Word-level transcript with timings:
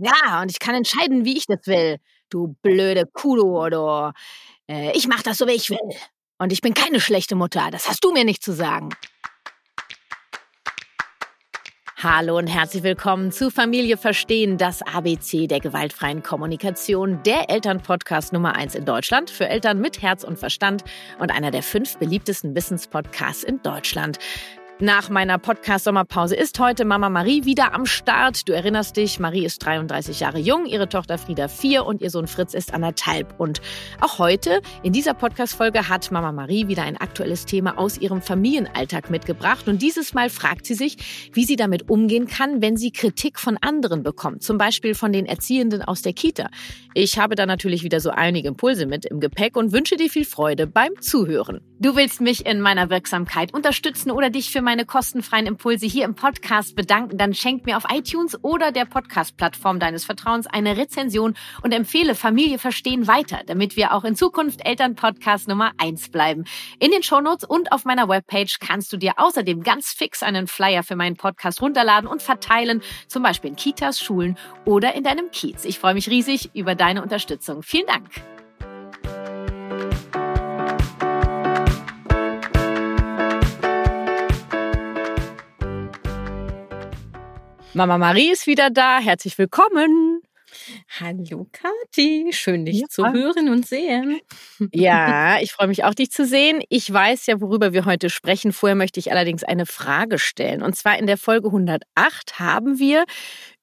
Ja, 0.00 0.42
und 0.42 0.50
ich 0.50 0.60
kann 0.60 0.76
entscheiden, 0.76 1.24
wie 1.24 1.36
ich 1.36 1.46
das 1.46 1.66
will. 1.66 1.98
Du 2.30 2.54
blöde 2.62 3.04
Kudo 3.06 3.64
oder 3.64 4.12
äh, 4.70 4.96
ich 4.96 5.08
mach 5.08 5.22
das 5.22 5.38
so, 5.38 5.46
wie 5.48 5.52
ich 5.52 5.70
will. 5.70 5.78
Und 6.38 6.52
ich 6.52 6.60
bin 6.60 6.72
keine 6.72 7.00
schlechte 7.00 7.34
Mutter. 7.34 7.68
Das 7.72 7.88
hast 7.88 8.04
du 8.04 8.12
mir 8.12 8.24
nicht 8.24 8.44
zu 8.44 8.52
sagen. 8.52 8.90
Hallo 12.00 12.38
und 12.38 12.46
herzlich 12.46 12.84
willkommen 12.84 13.32
zu 13.32 13.50
Familie 13.50 13.96
Verstehen, 13.96 14.56
das 14.56 14.82
ABC 14.82 15.48
der 15.48 15.58
gewaltfreien 15.58 16.22
Kommunikation, 16.22 17.20
der 17.24 17.50
Elternpodcast 17.50 18.32
Nummer 18.32 18.54
1 18.54 18.76
in 18.76 18.84
Deutschland 18.84 19.30
für 19.30 19.48
Eltern 19.48 19.80
mit 19.80 20.00
Herz 20.00 20.22
und 20.22 20.38
Verstand 20.38 20.84
und 21.18 21.32
einer 21.32 21.50
der 21.50 21.64
fünf 21.64 21.98
beliebtesten 21.98 22.54
Wissenspodcasts 22.54 23.42
in 23.42 23.60
Deutschland. 23.62 24.18
Nach 24.80 25.10
meiner 25.10 25.38
Podcast-Sommerpause 25.38 26.36
ist 26.36 26.60
heute 26.60 26.84
Mama 26.84 27.08
Marie 27.08 27.44
wieder 27.44 27.74
am 27.74 27.84
Start. 27.84 28.48
Du 28.48 28.52
erinnerst 28.52 28.96
dich, 28.96 29.18
Marie 29.18 29.44
ist 29.44 29.58
33 29.58 30.20
Jahre 30.20 30.38
jung, 30.38 30.66
ihre 30.66 30.88
Tochter 30.88 31.18
Frieda 31.18 31.48
vier 31.48 31.84
und 31.84 32.00
ihr 32.00 32.10
Sohn 32.10 32.28
Fritz 32.28 32.54
ist 32.54 32.72
anderthalb. 32.72 33.40
Und 33.40 33.60
auch 34.00 34.20
heute, 34.20 34.62
in 34.84 34.92
dieser 34.92 35.14
Podcast-Folge, 35.14 35.88
hat 35.88 36.12
Mama 36.12 36.30
Marie 36.30 36.68
wieder 36.68 36.84
ein 36.84 36.96
aktuelles 36.96 37.44
Thema 37.44 37.76
aus 37.76 37.98
ihrem 37.98 38.22
Familienalltag 38.22 39.10
mitgebracht. 39.10 39.66
Und 39.66 39.82
dieses 39.82 40.14
Mal 40.14 40.30
fragt 40.30 40.64
sie 40.64 40.74
sich, 40.74 41.30
wie 41.32 41.44
sie 41.44 41.56
damit 41.56 41.90
umgehen 41.90 42.28
kann, 42.28 42.62
wenn 42.62 42.76
sie 42.76 42.92
Kritik 42.92 43.40
von 43.40 43.56
anderen 43.60 44.04
bekommt. 44.04 44.44
Zum 44.44 44.58
Beispiel 44.58 44.94
von 44.94 45.12
den 45.12 45.26
Erziehenden 45.26 45.82
aus 45.82 46.02
der 46.02 46.12
Kita. 46.12 46.50
Ich 46.94 47.18
habe 47.18 47.34
da 47.34 47.46
natürlich 47.46 47.82
wieder 47.82 47.98
so 47.98 48.10
einige 48.10 48.46
Impulse 48.46 48.86
mit 48.86 49.06
im 49.06 49.18
Gepäck 49.18 49.56
und 49.56 49.72
wünsche 49.72 49.96
dir 49.96 50.08
viel 50.08 50.24
Freude 50.24 50.68
beim 50.68 51.00
Zuhören. 51.00 51.62
Du 51.80 51.96
willst 51.96 52.20
mich 52.20 52.46
in 52.46 52.60
meiner 52.60 52.90
Wirksamkeit 52.90 53.54
unterstützen 53.54 54.12
oder 54.12 54.30
dich 54.30 54.50
für 54.50 54.62
meine 54.68 54.84
kostenfreien 54.84 55.46
Impulse 55.46 55.86
hier 55.86 56.04
im 56.04 56.14
Podcast 56.14 56.76
bedanken, 56.76 57.16
dann 57.16 57.32
schenk 57.32 57.64
mir 57.64 57.78
auf 57.78 57.84
iTunes 57.90 58.36
oder 58.44 58.70
der 58.70 58.84
Podcast-Plattform 58.84 59.80
deines 59.80 60.04
Vertrauens 60.04 60.46
eine 60.46 60.76
Rezension 60.76 61.38
und 61.62 61.72
empfehle 61.72 62.14
Familie 62.14 62.58
verstehen 62.58 63.06
weiter, 63.06 63.40
damit 63.46 63.76
wir 63.76 63.94
auch 63.94 64.04
in 64.04 64.14
Zukunft 64.14 64.66
Elternpodcast 64.66 65.48
Nummer 65.48 65.72
eins 65.78 66.10
bleiben. 66.10 66.44
In 66.80 66.90
den 66.90 67.02
Shownotes 67.02 67.48
und 67.48 67.72
auf 67.72 67.86
meiner 67.86 68.10
Webpage 68.10 68.58
kannst 68.60 68.92
du 68.92 68.98
dir 68.98 69.14
außerdem 69.16 69.62
ganz 69.62 69.92
fix 69.92 70.22
einen 70.22 70.46
Flyer 70.46 70.82
für 70.82 70.96
meinen 70.96 71.16
Podcast 71.16 71.62
runterladen 71.62 72.06
und 72.06 72.20
verteilen, 72.20 72.82
zum 73.06 73.22
Beispiel 73.22 73.48
in 73.48 73.56
Kitas, 73.56 73.98
Schulen 73.98 74.36
oder 74.66 74.94
in 74.94 75.02
deinem 75.02 75.30
Kiez. 75.30 75.64
Ich 75.64 75.78
freue 75.78 75.94
mich 75.94 76.10
riesig 76.10 76.50
über 76.52 76.74
deine 76.74 77.02
Unterstützung. 77.02 77.62
Vielen 77.62 77.86
Dank. 77.86 78.37
Mama 87.78 87.96
Marie 87.96 88.32
ist 88.32 88.48
wieder 88.48 88.70
da. 88.70 88.98
Herzlich 88.98 89.38
willkommen. 89.38 90.20
Hallo 90.98 91.46
Kathi, 91.52 92.32
schön 92.32 92.64
dich 92.64 92.80
ja. 92.80 92.88
zu 92.88 93.06
hören 93.06 93.48
und 93.48 93.68
sehen. 93.68 94.18
Ja, 94.72 95.38
ich 95.40 95.52
freue 95.52 95.68
mich 95.68 95.84
auch, 95.84 95.94
dich 95.94 96.10
zu 96.10 96.26
sehen. 96.26 96.60
Ich 96.70 96.92
weiß 96.92 97.26
ja, 97.26 97.40
worüber 97.40 97.72
wir 97.72 97.84
heute 97.84 98.10
sprechen. 98.10 98.52
Vorher 98.52 98.74
möchte 98.74 98.98
ich 98.98 99.12
allerdings 99.12 99.44
eine 99.44 99.64
Frage 99.64 100.18
stellen. 100.18 100.60
Und 100.60 100.74
zwar 100.74 100.98
in 100.98 101.06
der 101.06 101.16
Folge 101.16 101.46
108 101.46 102.40
haben 102.40 102.80
wir 102.80 103.04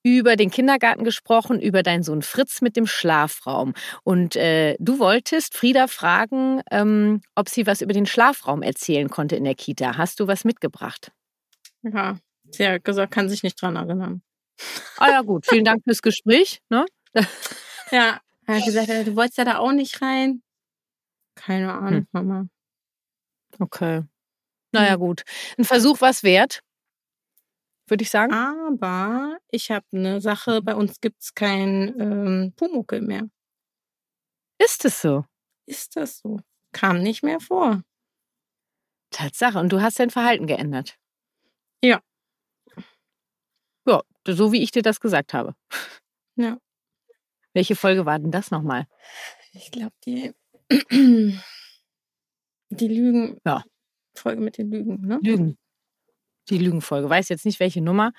über 0.01 0.37
den 0.37 0.49
Kindergarten 0.49 1.03
gesprochen, 1.03 1.59
über 1.59 1.83
deinen 1.83 2.03
Sohn 2.03 2.21
Fritz 2.21 2.61
mit 2.61 2.77
dem 2.77 2.87
Schlafraum. 2.87 3.73
Und 4.05 4.37
äh, 4.37 4.77
du 4.79 4.97
wolltest 4.97 5.57
Frieda 5.57 5.87
fragen, 5.87 6.61
ähm, 6.71 7.19
ob 7.35 7.49
sie 7.49 7.67
was 7.67 7.81
über 7.81 7.91
den 7.91 8.05
Schlafraum 8.05 8.61
erzählen 8.61 9.09
konnte 9.09 9.35
in 9.35 9.43
der 9.43 9.55
Kita. 9.55 9.97
Hast 9.97 10.21
du 10.21 10.27
was 10.27 10.45
mitgebracht? 10.45 11.11
Ja, 11.83 12.17
Sie 12.57 12.67
hat 12.67 12.83
gesagt, 12.83 13.13
kann 13.13 13.29
sich 13.29 13.43
nicht 13.43 13.61
dran 13.61 13.75
erinnern. 13.75 14.21
Ah 14.97 15.09
ja, 15.09 15.21
gut. 15.21 15.45
Vielen 15.45 15.65
Dank 15.65 15.83
fürs 15.83 16.01
Gespräch. 16.01 16.61
Ne? 16.69 16.85
ja, 17.91 18.19
er 18.47 18.55
hat 18.55 18.65
gesagt, 18.65 18.89
du 18.89 19.15
wolltest 19.15 19.37
ja 19.37 19.45
da 19.45 19.57
auch 19.57 19.71
nicht 19.71 20.01
rein. 20.01 20.41
Keine 21.35 21.73
Ahnung, 21.73 22.01
hm. 22.01 22.07
Mama. 22.11 22.47
Okay. 23.59 24.03
Naja, 24.71 24.93
hm. 24.93 24.99
gut. 24.99 25.23
Ein 25.57 25.65
Versuch 25.65 26.01
was 26.01 26.23
wert, 26.23 26.61
würde 27.87 28.03
ich 28.03 28.09
sagen. 28.09 28.33
Aber 28.33 29.37
ich 29.51 29.71
habe 29.71 29.85
eine 29.93 30.21
Sache, 30.21 30.61
bei 30.61 30.75
uns 30.75 30.99
gibt 31.01 31.21
es 31.21 31.33
kein 31.33 31.99
ähm, 31.99 32.53
Pumuckel 32.55 33.01
mehr. 33.01 33.29
Ist 34.57 34.85
es 34.85 35.01
so? 35.01 35.25
Ist 35.65 35.95
das 35.95 36.19
so? 36.19 36.39
Kam 36.71 37.01
nicht 37.01 37.23
mehr 37.23 37.39
vor. 37.39 37.83
Tatsache. 39.11 39.59
Und 39.59 39.71
du 39.71 39.81
hast 39.81 39.99
dein 39.99 40.09
Verhalten 40.09 40.47
geändert. 40.47 40.97
Ja. 41.83 42.01
So 44.27 44.51
wie 44.51 44.63
ich 44.63 44.71
dir 44.71 44.81
das 44.81 44.99
gesagt 44.99 45.33
habe. 45.33 45.55
Ja. 46.35 46.57
Welche 47.53 47.75
Folge 47.75 48.05
war 48.05 48.19
denn 48.19 48.31
das 48.31 48.51
nochmal? 48.51 48.87
Ich 49.53 49.71
glaube, 49.71 49.93
die, 50.05 50.33
die 52.69 52.87
Lügen. 52.87 53.39
Ja. 53.45 53.63
Folge 54.15 54.41
mit 54.41 54.57
den 54.57 54.71
Lügen, 54.71 55.01
ne? 55.07 55.19
Lügen. 55.21 55.57
Die 56.49 56.57
Lügenfolge. 56.57 57.09
Weiß 57.09 57.29
jetzt 57.29 57.45
nicht, 57.45 57.59
welche 57.59 57.81
Nummer. 57.81 58.11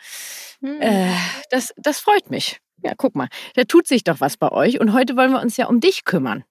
Hm. 0.60 0.80
Äh, 0.80 1.14
das, 1.50 1.74
das 1.76 2.00
freut 2.00 2.30
mich. 2.30 2.60
Ja, 2.82 2.94
guck 2.96 3.14
mal. 3.14 3.28
Da 3.54 3.64
tut 3.64 3.86
sich 3.86 4.04
doch 4.04 4.20
was 4.20 4.36
bei 4.36 4.50
euch. 4.50 4.80
Und 4.80 4.92
heute 4.92 5.16
wollen 5.16 5.32
wir 5.32 5.40
uns 5.40 5.56
ja 5.56 5.66
um 5.66 5.80
dich 5.80 6.04
kümmern. 6.04 6.44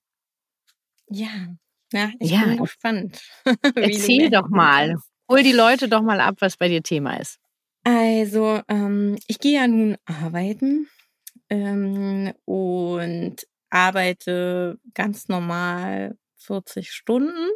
Ja. 1.10 1.56
Ja, 1.92 2.12
ich 2.20 2.32
ja. 2.32 2.44
bin 2.44 2.58
gespannt. 2.58 3.22
Erzähl 3.76 4.30
doch 4.30 4.50
mal. 4.50 4.96
Hol 5.30 5.44
die 5.44 5.54
Leute 5.54 5.88
doch 5.88 6.02
mal 6.02 6.20
ab, 6.20 6.36
was 6.40 6.58
bei 6.58 6.68
dir 6.68 6.84
Thema 6.84 7.20
ist. 7.20 7.40
Also, 7.86 8.62
ähm, 8.68 9.16
ich 9.28 9.38
gehe 9.38 9.60
ja 9.60 9.68
nun 9.68 9.96
arbeiten 10.06 10.88
ähm, 11.52 12.34
und 12.46 13.48
arbeite 13.70 14.80
ganz 14.96 15.28
normal 15.28 16.18
40 16.38 16.92
Stunden. 16.92 17.48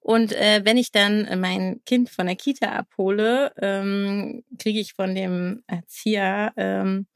Und 0.00 0.32
äh, 0.32 0.62
wenn 0.64 0.76
ich 0.76 0.90
dann 0.90 1.38
mein 1.40 1.82
Kind 1.86 2.10
von 2.10 2.26
der 2.26 2.34
Kita 2.34 2.72
abhole, 2.72 3.52
ähm, 3.58 4.42
kriege 4.58 4.80
ich 4.80 4.94
von 4.94 5.14
dem 5.14 5.62
Erzieher 5.68 6.52
ähm, 6.56 7.06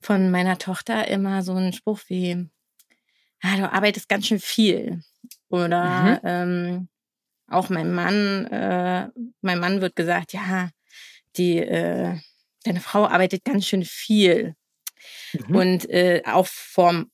von 0.00 0.32
meiner 0.32 0.58
Tochter 0.58 1.06
immer 1.06 1.44
so 1.44 1.54
einen 1.54 1.72
Spruch 1.72 2.00
wie, 2.08 2.48
ah, 3.42 3.56
du 3.58 3.72
arbeitest 3.72 4.08
ganz 4.08 4.26
schön 4.26 4.40
viel. 4.40 5.02
Oder 5.50 5.84
mhm. 5.84 6.18
ähm, 6.24 6.88
auch 7.48 7.68
mein 7.68 7.92
Mann, 7.92 8.46
äh, 8.46 9.08
mein 9.40 9.60
Mann 9.60 9.80
wird 9.80 9.94
gesagt, 9.94 10.32
ja, 10.32 10.70
die, 11.36 11.58
äh, 11.58 12.16
deine 12.64 12.80
Frau 12.80 13.06
arbeitet 13.06 13.44
ganz 13.44 13.66
schön 13.66 13.84
viel. 13.84 14.54
Mhm. 15.32 15.56
Und 15.56 15.90
äh, 15.90 16.22
auch 16.24 16.46
vom 16.46 17.10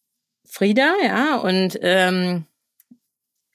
Frieda, 0.46 0.94
ja, 1.02 1.36
und 1.36 1.78
ähm, 1.82 2.46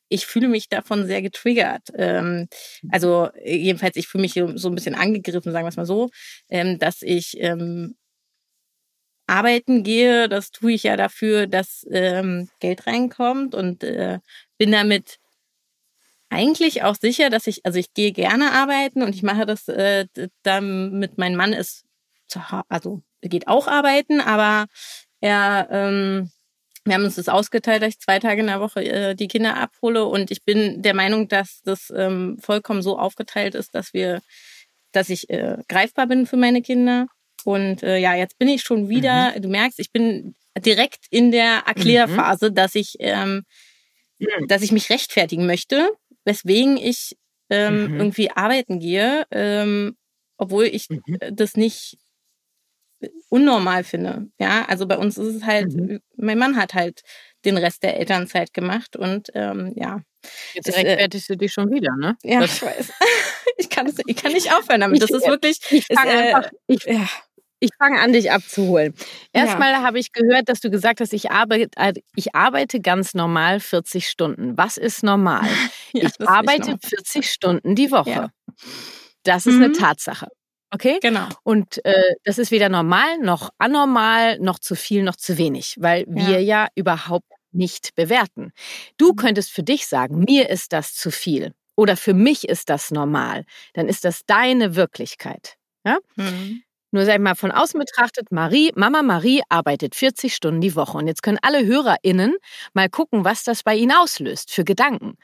ich 0.09 0.25
fühle 0.25 0.47
mich 0.47 0.69
davon 0.69 1.05
sehr 1.05 1.21
getriggert. 1.21 1.89
Ähm, 1.95 2.47
also 2.89 3.29
jedenfalls, 3.43 3.97
ich 3.97 4.07
fühle 4.07 4.23
mich 4.23 4.33
so 4.33 4.69
ein 4.69 4.75
bisschen 4.75 4.95
angegriffen, 4.95 5.51
sagen 5.51 5.65
wir 5.65 5.69
es 5.69 5.77
mal 5.77 5.85
so, 5.85 6.09
ähm, 6.49 6.79
dass 6.79 7.01
ich 7.01 7.37
ähm, 7.39 7.95
arbeiten 9.27 9.83
gehe. 9.83 10.29
Das 10.29 10.51
tue 10.51 10.73
ich 10.73 10.83
ja 10.83 10.97
dafür, 10.97 11.47
dass 11.47 11.85
ähm, 11.91 12.49
Geld 12.59 12.87
reinkommt 12.87 13.53
und 13.53 13.83
äh, 13.83 14.19
bin 14.57 14.71
damit 14.71 15.19
eigentlich 16.29 16.83
auch 16.83 16.95
sicher, 16.95 17.29
dass 17.29 17.47
ich, 17.47 17.65
also 17.65 17.79
ich 17.79 17.93
gehe 17.93 18.11
gerne 18.11 18.51
arbeiten 18.51 19.01
und 19.01 19.15
ich 19.15 19.23
mache 19.23 19.45
das 19.45 19.67
äh, 19.67 20.07
damit 20.43 21.17
mein 21.17 21.35
Mann 21.35 21.53
ist, 21.53 21.85
zu, 22.27 22.41
also 22.67 23.01
er 23.21 23.29
geht 23.29 23.47
auch 23.47 23.67
arbeiten, 23.67 24.19
aber 24.19 24.67
er, 25.21 25.67
ähm, 25.71 26.31
wir 26.85 26.95
haben 26.95 27.03
uns 27.03 27.15
das 27.15 27.29
ausgeteilt, 27.29 27.81
dass 27.81 27.89
ich 27.89 27.99
zwei 27.99 28.19
Tage 28.19 28.41
in 28.41 28.47
der 28.47 28.59
Woche 28.59 28.83
äh, 28.83 29.15
die 29.15 29.27
Kinder 29.27 29.57
abhole 29.57 30.05
und 30.05 30.31
ich 30.31 30.43
bin 30.43 30.81
der 30.81 30.93
Meinung, 30.93 31.27
dass 31.27 31.61
das 31.63 31.91
ähm, 31.95 32.37
vollkommen 32.39 32.81
so 32.81 32.97
aufgeteilt 32.97 33.55
ist, 33.55 33.73
dass 33.73 33.93
wir, 33.93 34.21
dass 34.91 35.09
ich 35.09 35.29
äh, 35.29 35.57
greifbar 35.67 36.07
bin 36.07 36.25
für 36.25 36.37
meine 36.37 36.61
Kinder. 36.61 37.07
Und 37.43 37.83
äh, 37.83 37.97
ja, 37.97 38.15
jetzt 38.15 38.37
bin 38.37 38.49
ich 38.49 38.61
schon 38.61 38.89
wieder, 38.89 39.33
mhm. 39.35 39.41
du 39.41 39.49
merkst, 39.49 39.79
ich 39.79 39.91
bin 39.91 40.35
direkt 40.57 41.05
in 41.09 41.31
der 41.31 41.63
Erklärphase, 41.65 42.49
mhm. 42.49 42.55
dass 42.55 42.75
ich, 42.75 42.95
ähm, 42.99 43.43
mhm. 44.19 44.47
dass 44.47 44.61
ich 44.61 44.71
mich 44.71 44.89
rechtfertigen 44.89 45.45
möchte 45.45 45.89
weswegen 46.27 46.77
ich 46.77 47.17
ähm, 47.49 47.87
mhm. 47.87 47.99
irgendwie 47.99 48.29
arbeiten 48.29 48.79
gehe, 48.79 49.25
ähm, 49.31 49.97
obwohl 50.37 50.65
ich 50.65 50.89
mhm. 50.89 51.01
Äh, 51.19 51.31
das 51.33 51.55
nicht 51.55 51.97
unnormal 53.29 53.83
finde. 53.83 54.27
Ja, 54.39 54.65
also 54.65 54.87
bei 54.87 54.97
uns 54.97 55.17
ist 55.17 55.35
es 55.35 55.43
halt, 55.43 55.73
mhm. 55.73 55.99
mein 56.17 56.37
Mann 56.37 56.57
hat 56.57 56.73
halt 56.73 57.01
den 57.45 57.57
Rest 57.57 57.83
der 57.83 57.97
Elternzeit 57.97 58.53
gemacht 58.53 58.95
und 58.95 59.29
ähm, 59.33 59.71
ja. 59.75 60.01
Jetzt 60.53 60.67
äh, 60.67 60.81
rechtfertigst 60.81 61.29
äh, 61.29 61.33
du 61.33 61.37
dich 61.37 61.53
schon 61.53 61.71
wieder, 61.71 61.95
ne? 61.95 62.17
Ja, 62.23 62.41
das 62.41 62.57
ich 62.57 62.61
weiß. 62.63 62.91
ich 63.57 63.69
kann, 63.69 63.85
das, 63.85 63.95
ich 64.05 64.15
kann 64.15 64.33
nicht 64.33 64.51
aufhören 64.51 64.81
damit. 64.81 65.01
Das 65.01 65.11
ist 65.11 65.27
wirklich. 65.27 65.59
Ich, 65.69 65.71
ich, 65.71 65.89
ist, 65.89 66.03
äh, 66.03 66.33
einfach, 66.33 66.51
ich, 66.67 66.83
ja. 66.83 67.07
Ich 67.59 67.71
fange 67.77 67.99
an, 67.99 68.13
dich 68.13 68.31
abzuholen. 68.31 68.93
Erstmal 69.33 69.71
ja. 69.71 69.81
habe 69.81 69.99
ich 69.99 70.11
gehört, 70.11 70.47
dass 70.47 70.59
du 70.59 70.69
gesagt 70.69 71.01
hast, 71.01 71.13
ich 71.13 71.31
arbeite, 71.31 71.69
äh, 71.75 71.93
ich 72.15 72.35
arbeite 72.35 72.79
ganz 72.79 73.13
normal 73.13 73.59
40 73.59 74.07
Stunden. 74.07 74.57
Was 74.57 74.77
ist 74.77 75.03
normal? 75.03 75.47
ja, 75.93 76.07
ich 76.07 76.27
arbeite 76.27 76.77
40 76.83 77.29
Stunden 77.29 77.75
die 77.75 77.91
Woche. 77.91 78.09
Ja. 78.09 78.29
Das 79.23 79.47
ist 79.47 79.55
mhm. 79.55 79.63
eine 79.63 79.71
Tatsache. 79.73 80.27
Okay? 80.71 80.99
Genau. 81.01 81.27
Und 81.43 81.83
äh, 81.85 82.13
das 82.23 82.37
ist 82.37 82.51
weder 82.51 82.69
normal 82.69 83.17
noch 83.19 83.49
anormal, 83.57 84.37
noch 84.39 84.59
zu 84.59 84.75
viel, 84.75 85.03
noch 85.03 85.15
zu 85.15 85.37
wenig, 85.37 85.75
weil 85.79 86.05
wir 86.07 86.41
ja 86.41 86.67
überhaupt 86.75 87.27
nicht 87.51 87.95
bewerten. 87.95 88.51
Du 88.97 89.13
könntest 89.13 89.51
für 89.51 89.63
dich 89.63 89.87
sagen, 89.87 90.19
mir 90.27 90.49
ist 90.49 90.73
das 90.73 90.93
zu 90.93 91.09
viel 91.09 91.53
oder 91.75 91.95
für 91.95 92.13
mich 92.13 92.47
ist 92.47 92.69
das 92.69 92.91
normal. 92.91 93.45
Dann 93.73 93.87
ist 93.87 94.03
das 94.03 94.25
deine 94.25 94.75
Wirklichkeit. 94.75 95.55
Ja? 95.85 95.99
Mhm. 96.15 96.63
Nur 96.93 97.03
sag 97.05 97.15
ich 97.15 97.19
mal 97.21 97.35
von 97.35 97.51
außen 97.51 97.79
betrachtet, 97.79 98.31
Marie, 98.31 98.71
Mama 98.75 99.01
Marie 99.03 99.41
arbeitet 99.49 99.93
40 99.95 100.33
Stunden 100.33 100.61
die 100.61 100.75
Woche. 100.75 100.97
Und 100.97 101.07
jetzt 101.07 101.21
können 101.21 101.37
alle 101.41 101.65
HörerInnen 101.65 102.35
mal 102.73 102.89
gucken, 102.89 103.25
was 103.25 103.43
das 103.43 103.63
bei 103.63 103.75
ihnen 103.75 103.91
auslöst 103.91 104.51
für 104.53 104.63
Gedanken. 104.63 105.17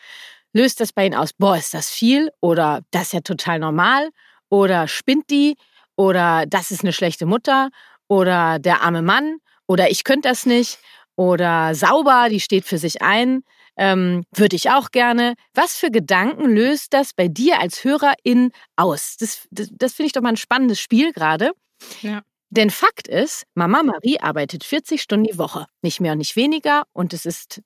Löst 0.53 0.81
das 0.81 0.93
bei 0.93 1.05
ihnen 1.05 1.15
aus, 1.15 1.33
boah, 1.33 1.57
ist 1.57 1.73
das 1.73 1.89
viel? 1.89 2.29
Oder 2.41 2.81
das 2.91 3.03
ist 3.07 3.13
ja 3.13 3.21
total 3.21 3.59
normal? 3.59 4.09
Oder 4.49 4.87
spinnt 4.87 5.29
die? 5.29 5.55
Oder 5.95 6.45
das 6.47 6.71
ist 6.71 6.83
eine 6.83 6.93
schlechte 6.93 7.25
Mutter? 7.25 7.69
Oder 8.07 8.59
der 8.59 8.81
arme 8.81 9.01
Mann? 9.01 9.37
Oder 9.67 9.89
ich 9.89 10.03
könnte 10.03 10.29
das 10.29 10.45
nicht? 10.45 10.79
Oder 11.15 11.75
sauber, 11.75 12.27
die 12.29 12.39
steht 12.41 12.65
für 12.65 12.77
sich 12.77 13.01
ein. 13.01 13.43
Ähm, 13.75 14.23
Würde 14.35 14.55
ich 14.55 14.69
auch 14.69 14.91
gerne. 14.91 15.33
Was 15.53 15.77
für 15.77 15.89
Gedanken 15.89 16.45
löst 16.45 16.93
das 16.93 17.13
bei 17.13 17.27
dir 17.27 17.59
als 17.59 17.83
Hörerin 17.83 18.51
aus? 18.75 19.17
Das, 19.17 19.47
das, 19.51 19.69
das 19.71 19.93
finde 19.93 20.07
ich 20.07 20.13
doch 20.13 20.21
mal 20.21 20.29
ein 20.29 20.37
spannendes 20.37 20.79
Spiel 20.79 21.11
gerade. 21.11 21.51
Ja. 22.01 22.21
Denn 22.49 22.69
Fakt 22.69 23.07
ist, 23.07 23.45
Mama 23.55 23.81
Marie 23.81 24.19
arbeitet 24.19 24.63
40 24.63 25.01
Stunden 25.01 25.25
die 25.25 25.39
Woche. 25.39 25.65
Nicht 25.81 25.99
mehr 25.99 26.11
und 26.11 26.19
nicht 26.19 26.35
weniger. 26.35 26.83
Und 26.93 27.13
es 27.13 27.25
ist, 27.25 27.61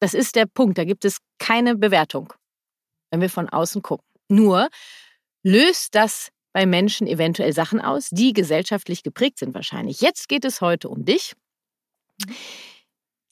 das 0.00 0.12
ist 0.12 0.34
der 0.34 0.46
Punkt. 0.46 0.76
Da 0.76 0.84
gibt 0.84 1.04
es 1.04 1.18
keine 1.38 1.76
Bewertung, 1.76 2.32
wenn 3.12 3.20
wir 3.20 3.30
von 3.30 3.48
außen 3.48 3.80
gucken. 3.80 4.04
Nur 4.28 4.68
löst 5.44 5.94
das 5.94 6.30
bei 6.52 6.66
Menschen 6.66 7.06
eventuell 7.06 7.52
Sachen 7.52 7.80
aus, 7.80 8.08
die 8.10 8.32
gesellschaftlich 8.32 9.04
geprägt 9.04 9.38
sind 9.38 9.54
wahrscheinlich. 9.54 10.00
Jetzt 10.00 10.28
geht 10.28 10.44
es 10.44 10.60
heute 10.60 10.88
um 10.88 11.04
dich. 11.04 11.34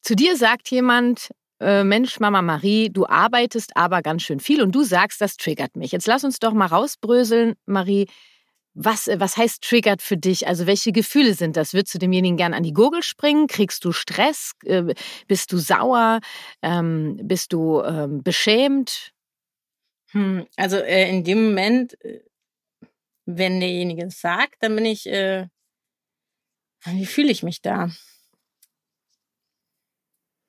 Zu 0.02 0.14
dir 0.14 0.36
sagt 0.36 0.70
jemand, 0.70 1.30
äh, 1.60 1.84
Mensch, 1.84 2.20
Mama 2.20 2.42
Marie, 2.42 2.90
du 2.90 3.06
arbeitest 3.06 3.76
aber 3.76 4.02
ganz 4.02 4.22
schön 4.22 4.40
viel 4.40 4.62
und 4.62 4.74
du 4.74 4.82
sagst, 4.82 5.20
das 5.20 5.36
triggert 5.36 5.76
mich. 5.76 5.92
Jetzt 5.92 6.06
lass 6.06 6.24
uns 6.24 6.38
doch 6.38 6.52
mal 6.52 6.66
rausbröseln, 6.66 7.54
Marie. 7.64 8.06
Was, 8.74 9.08
äh, 9.08 9.18
was 9.18 9.38
heißt 9.38 9.62
triggert 9.62 10.02
für 10.02 10.18
dich? 10.18 10.46
Also 10.46 10.66
welche 10.66 10.92
Gefühle 10.92 11.32
sind 11.34 11.56
das? 11.56 11.72
Würdest 11.72 11.94
du 11.94 11.98
demjenigen 11.98 12.36
gern 12.36 12.52
an 12.52 12.62
die 12.62 12.74
Gurgel 12.74 13.02
springen? 13.02 13.46
Kriegst 13.46 13.84
du 13.84 13.92
Stress? 13.92 14.52
Äh, 14.64 14.94
bist 15.28 15.52
du 15.52 15.56
sauer? 15.56 16.20
Ähm, 16.60 17.18
bist 17.22 17.54
du 17.54 17.80
ähm, 17.82 18.22
beschämt? 18.22 19.12
Hm, 20.10 20.46
also 20.56 20.76
äh, 20.76 21.08
in 21.08 21.24
dem 21.24 21.48
Moment, 21.48 21.96
wenn 23.24 23.60
derjenige 23.60 24.06
es 24.06 24.20
sagt, 24.20 24.56
dann 24.60 24.76
bin 24.76 24.84
ich, 24.84 25.06
wie 25.06 25.46
fühle 27.06 27.32
ich 27.32 27.42
mich 27.42 27.62
da? 27.62 27.88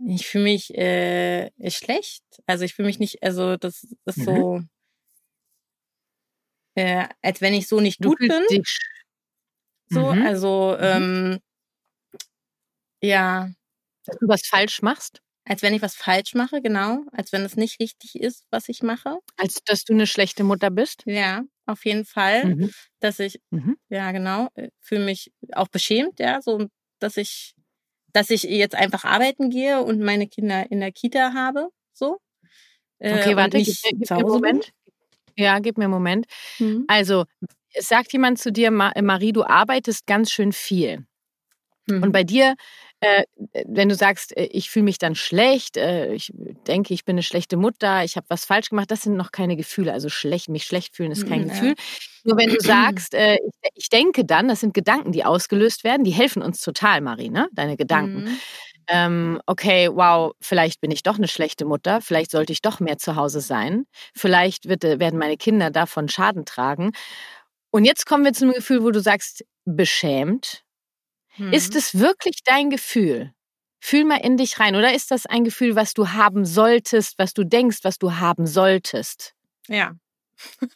Ich 0.05 0.27
fühle 0.27 0.43
mich 0.45 0.73
äh, 0.77 1.49
schlecht. 1.69 2.23
Also 2.45 2.65
ich 2.65 2.73
fühle 2.75 2.87
mich 2.87 2.99
nicht, 2.99 3.23
also 3.23 3.57
das 3.57 3.83
ist 4.05 4.17
Mhm. 4.17 4.23
so, 4.23 4.61
äh, 6.75 7.07
als 7.21 7.41
wenn 7.41 7.53
ich 7.53 7.67
so 7.67 7.79
nicht 7.79 8.01
gut 8.01 8.19
bin. 8.27 8.43
dich. 8.49 8.77
So, 9.89 10.09
Mhm. 10.11 10.21
also 10.23 10.75
Mhm. 10.79 10.79
ähm, 10.79 11.39
ja, 13.01 13.49
Dass 14.05 14.17
du 14.19 14.27
was 14.27 14.47
falsch 14.47 14.81
machst? 14.81 15.21
als 15.45 15.61
wenn 15.61 15.73
ich 15.73 15.81
was 15.81 15.95
falsch 15.95 16.33
mache, 16.33 16.61
genau, 16.61 17.03
als 17.13 17.31
wenn 17.31 17.43
es 17.45 17.55
nicht 17.55 17.79
richtig 17.79 18.15
ist, 18.15 18.45
was 18.51 18.67
ich 18.67 18.83
mache. 18.83 19.17
Als 19.37 19.61
dass 19.65 19.83
du 19.85 19.93
eine 19.93 20.05
schlechte 20.07 20.43
Mutter 20.43 20.69
bist? 20.69 21.03
Ja, 21.05 21.43
auf 21.65 21.85
jeden 21.85 22.03
Fall, 22.05 22.49
Mhm. 22.49 22.69
dass 22.99 23.19
ich, 23.19 23.39
Mhm. 23.51 23.77
ja 23.89 24.11
genau, 24.11 24.49
äh, 24.55 24.69
fühle 24.81 25.05
mich 25.05 25.31
auch 25.53 25.69
beschämt, 25.69 26.19
ja, 26.19 26.41
so, 26.41 26.67
dass 26.99 27.15
ich, 27.17 27.55
dass 28.17 28.31
ich 28.31 28.43
jetzt 28.43 28.75
einfach 28.75 29.05
arbeiten 29.05 29.49
gehe 29.51 29.83
und 29.83 29.99
meine 30.01 30.27
Kinder 30.27 30.69
in 30.71 30.79
der 30.81 30.91
Kita 30.91 31.33
habe, 31.33 31.69
so. 31.93 32.17
Äh, 32.99 33.15
Okay, 33.19 33.31
und 33.31 33.37
warte, 33.37 33.57
gib 33.59 33.67
mir, 33.83 33.91
gib 33.91 34.07
zu 34.07 34.13
mir 34.15 34.19
einen 34.19 34.25
bin. 34.27 34.33
Moment. 34.33 34.71
Ja, 35.37 35.59
gib 35.59 35.77
mir 35.77 35.85
einen 35.85 35.93
Moment. 35.93 36.25
Mhm. 36.59 36.85
Also, 36.87 37.25
es 37.73 37.87
sagt 37.89 38.11
jemand 38.13 38.39
zu 38.39 38.51
dir, 38.51 38.71
Ma- 38.71 38.93
Marie, 39.01 39.33
du 39.33 39.43
arbeitest 39.45 40.07
ganz 40.07 40.31
schön 40.31 40.51
viel. 40.53 41.05
Und 41.89 42.01
Mhm. 42.09 42.11
bei 42.11 42.23
dir, 42.23 42.55
äh, 43.01 43.23
wenn 43.67 43.89
du 43.89 43.95
sagst, 43.95 44.35
äh, 44.37 44.45
ich 44.45 44.69
fühle 44.69 44.85
mich 44.85 44.97
dann 44.97 45.15
schlecht, 45.15 45.77
äh, 45.77 46.13
ich 46.13 46.31
denke, 46.67 46.93
ich 46.93 47.05
bin 47.05 47.15
eine 47.15 47.23
schlechte 47.23 47.57
Mutter, 47.57 48.03
ich 48.03 48.15
habe 48.17 48.25
was 48.29 48.45
falsch 48.45 48.69
gemacht, 48.69 48.89
das 48.91 49.01
sind 49.03 49.15
noch 49.17 49.31
keine 49.31 49.55
Gefühle. 49.55 49.93
Also 49.93 50.09
schlecht, 50.09 50.49
mich 50.49 50.63
schlecht 50.65 50.95
fühlen 50.95 51.11
ist 51.11 51.27
kein 51.27 51.41
Mhm, 51.41 51.47
ja. 51.47 51.53
Gefühl. 51.53 51.75
Nur 52.23 52.37
wenn 52.37 52.49
du 52.49 52.59
sagst, 52.61 53.13
äh, 53.13 53.35
ich, 53.35 53.69
ich 53.75 53.89
denke 53.89 54.25
dann, 54.25 54.47
das 54.47 54.61
sind 54.61 54.73
Gedanken, 54.73 55.11
die 55.11 55.25
ausgelöst 55.25 55.83
werden, 55.83 56.03
die 56.03 56.11
helfen 56.11 56.41
uns 56.41 56.61
total, 56.61 57.01
Marie, 57.01 57.29
ne? 57.29 57.47
Deine 57.53 57.77
Gedanken. 57.77 58.23
Mhm. 58.23 58.39
Ähm, 58.89 59.41
okay, 59.47 59.89
wow, 59.93 60.33
vielleicht 60.41 60.79
bin 60.81 60.91
ich 60.91 61.03
doch 61.03 61.17
eine 61.17 61.27
schlechte 61.27 61.65
Mutter, 61.65 62.01
vielleicht 62.01 62.31
sollte 62.31 62.53
ich 62.53 62.61
doch 62.61 62.79
mehr 62.79 62.97
zu 62.97 63.15
Hause 63.17 63.41
sein, 63.41 63.85
vielleicht 64.15 64.69
wird, 64.69 64.83
äh, 64.85 64.99
werden 64.99 65.19
meine 65.19 65.37
Kinder 65.37 65.71
davon 65.71 66.07
Schaden 66.09 66.45
tragen. 66.45 66.91
Und 67.71 67.85
jetzt 67.85 68.05
kommen 68.05 68.25
wir 68.25 68.33
zu 68.33 68.45
einem 68.45 68.53
Gefühl, 68.53 68.83
wo 68.83 68.91
du 68.91 69.01
sagst, 69.01 69.45
beschämt. 69.65 70.63
Ist 71.51 71.73
Mhm. 71.73 71.77
es 71.79 71.99
wirklich 71.99 72.39
dein 72.43 72.69
Gefühl? 72.69 73.31
Fühl 73.79 74.05
mal 74.05 74.17
in 74.17 74.37
dich 74.37 74.59
rein. 74.59 74.75
Oder 74.75 74.93
ist 74.93 75.11
das 75.11 75.25
ein 75.27 75.43
Gefühl, 75.43 75.75
was 75.75 75.93
du 75.93 76.09
haben 76.09 76.45
solltest, 76.45 77.19
was 77.19 77.33
du 77.33 77.43
denkst, 77.43 77.79
was 77.83 77.97
du 77.99 78.13
haben 78.13 78.47
solltest? 78.47 79.33
Ja. 79.67 79.93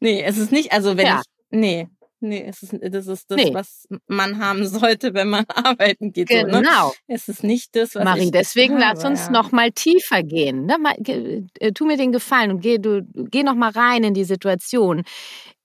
nee, 0.00 0.22
es 0.22 0.38
ist 0.38 0.52
nicht, 0.52 0.72
also 0.72 0.96
wenn 0.96 1.06
Ja. 1.06 1.20
ich, 1.20 1.26
nee, 1.58 1.88
nee, 2.20 2.44
es 2.46 2.62
ist, 2.62 2.74
das 2.80 3.06
ist 3.06 3.30
das, 3.30 3.36
Nee. 3.36 3.52
was 3.54 3.86
man 4.06 4.38
haben 4.38 4.66
sollte, 4.66 5.14
wenn 5.14 5.28
man 5.30 5.44
arbeiten 5.48 6.12
geht. 6.12 6.28
So, 6.28 6.34
ne? 6.36 6.60
Genau. 6.62 6.92
Es 7.08 7.28
ist 7.28 7.42
nicht 7.42 7.74
das, 7.74 7.94
was 7.94 8.04
Marie, 8.04 8.24
ich 8.26 8.30
deswegen 8.30 8.74
habe, 8.82 8.94
lass 8.96 9.04
uns 9.04 9.24
ja. 9.26 9.30
noch 9.30 9.50
mal 9.52 9.72
tiefer 9.72 10.22
gehen. 10.22 10.66
Ne? 10.66 10.78
Mal, 10.78 10.94
ge- 10.98 11.44
äh, 11.58 11.72
tu 11.72 11.86
mir 11.86 11.96
den 11.96 12.12
Gefallen 12.12 12.50
und 12.52 12.60
geh, 12.60 12.78
du, 12.78 13.02
geh 13.14 13.42
noch 13.42 13.54
mal 13.56 13.70
rein 13.70 14.04
in 14.04 14.14
die 14.14 14.24
Situation. 14.24 15.02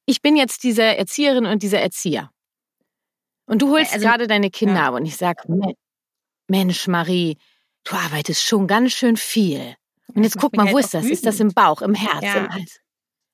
Ich 0.05 0.21
bin 0.21 0.35
jetzt 0.35 0.63
diese 0.63 0.83
Erzieherin 0.83 1.45
und 1.45 1.61
dieser 1.63 1.81
Erzieher. 1.81 2.31
Und 3.47 3.61
du 3.61 3.69
holst 3.71 3.93
Also- 3.93 4.05
gerade 4.05 4.27
deine 4.27 4.49
Kinder 4.51 4.75
ja. 4.81 4.87
ab 4.89 4.93
und 4.93 5.05
ich 5.05 5.17
sag, 5.17 5.47
"Me- 5.49 5.73
Mensch, 6.47 6.87
Marie, 6.87 7.37
du 7.83 7.95
arbeitest 7.95 8.43
schon 8.43 8.67
ganz 8.67 8.93
schön 8.93 9.17
viel. 9.17 9.75
Und 10.13 10.23
jetzt 10.23 10.35
Das 10.35 10.41
guck 10.41 10.55
mal, 10.55 10.67
wo 10.71 10.75
halt 10.75 10.85
ist 10.85 10.93
das? 10.93 11.05
Ist 11.05 11.25
das 11.25 11.39
im 11.39 11.49
Bauch, 11.53 11.81
im 11.81 11.93
Herz, 11.95 12.23
Ja. 12.23 12.35
im 12.35 12.53
Hals? 12.53 12.79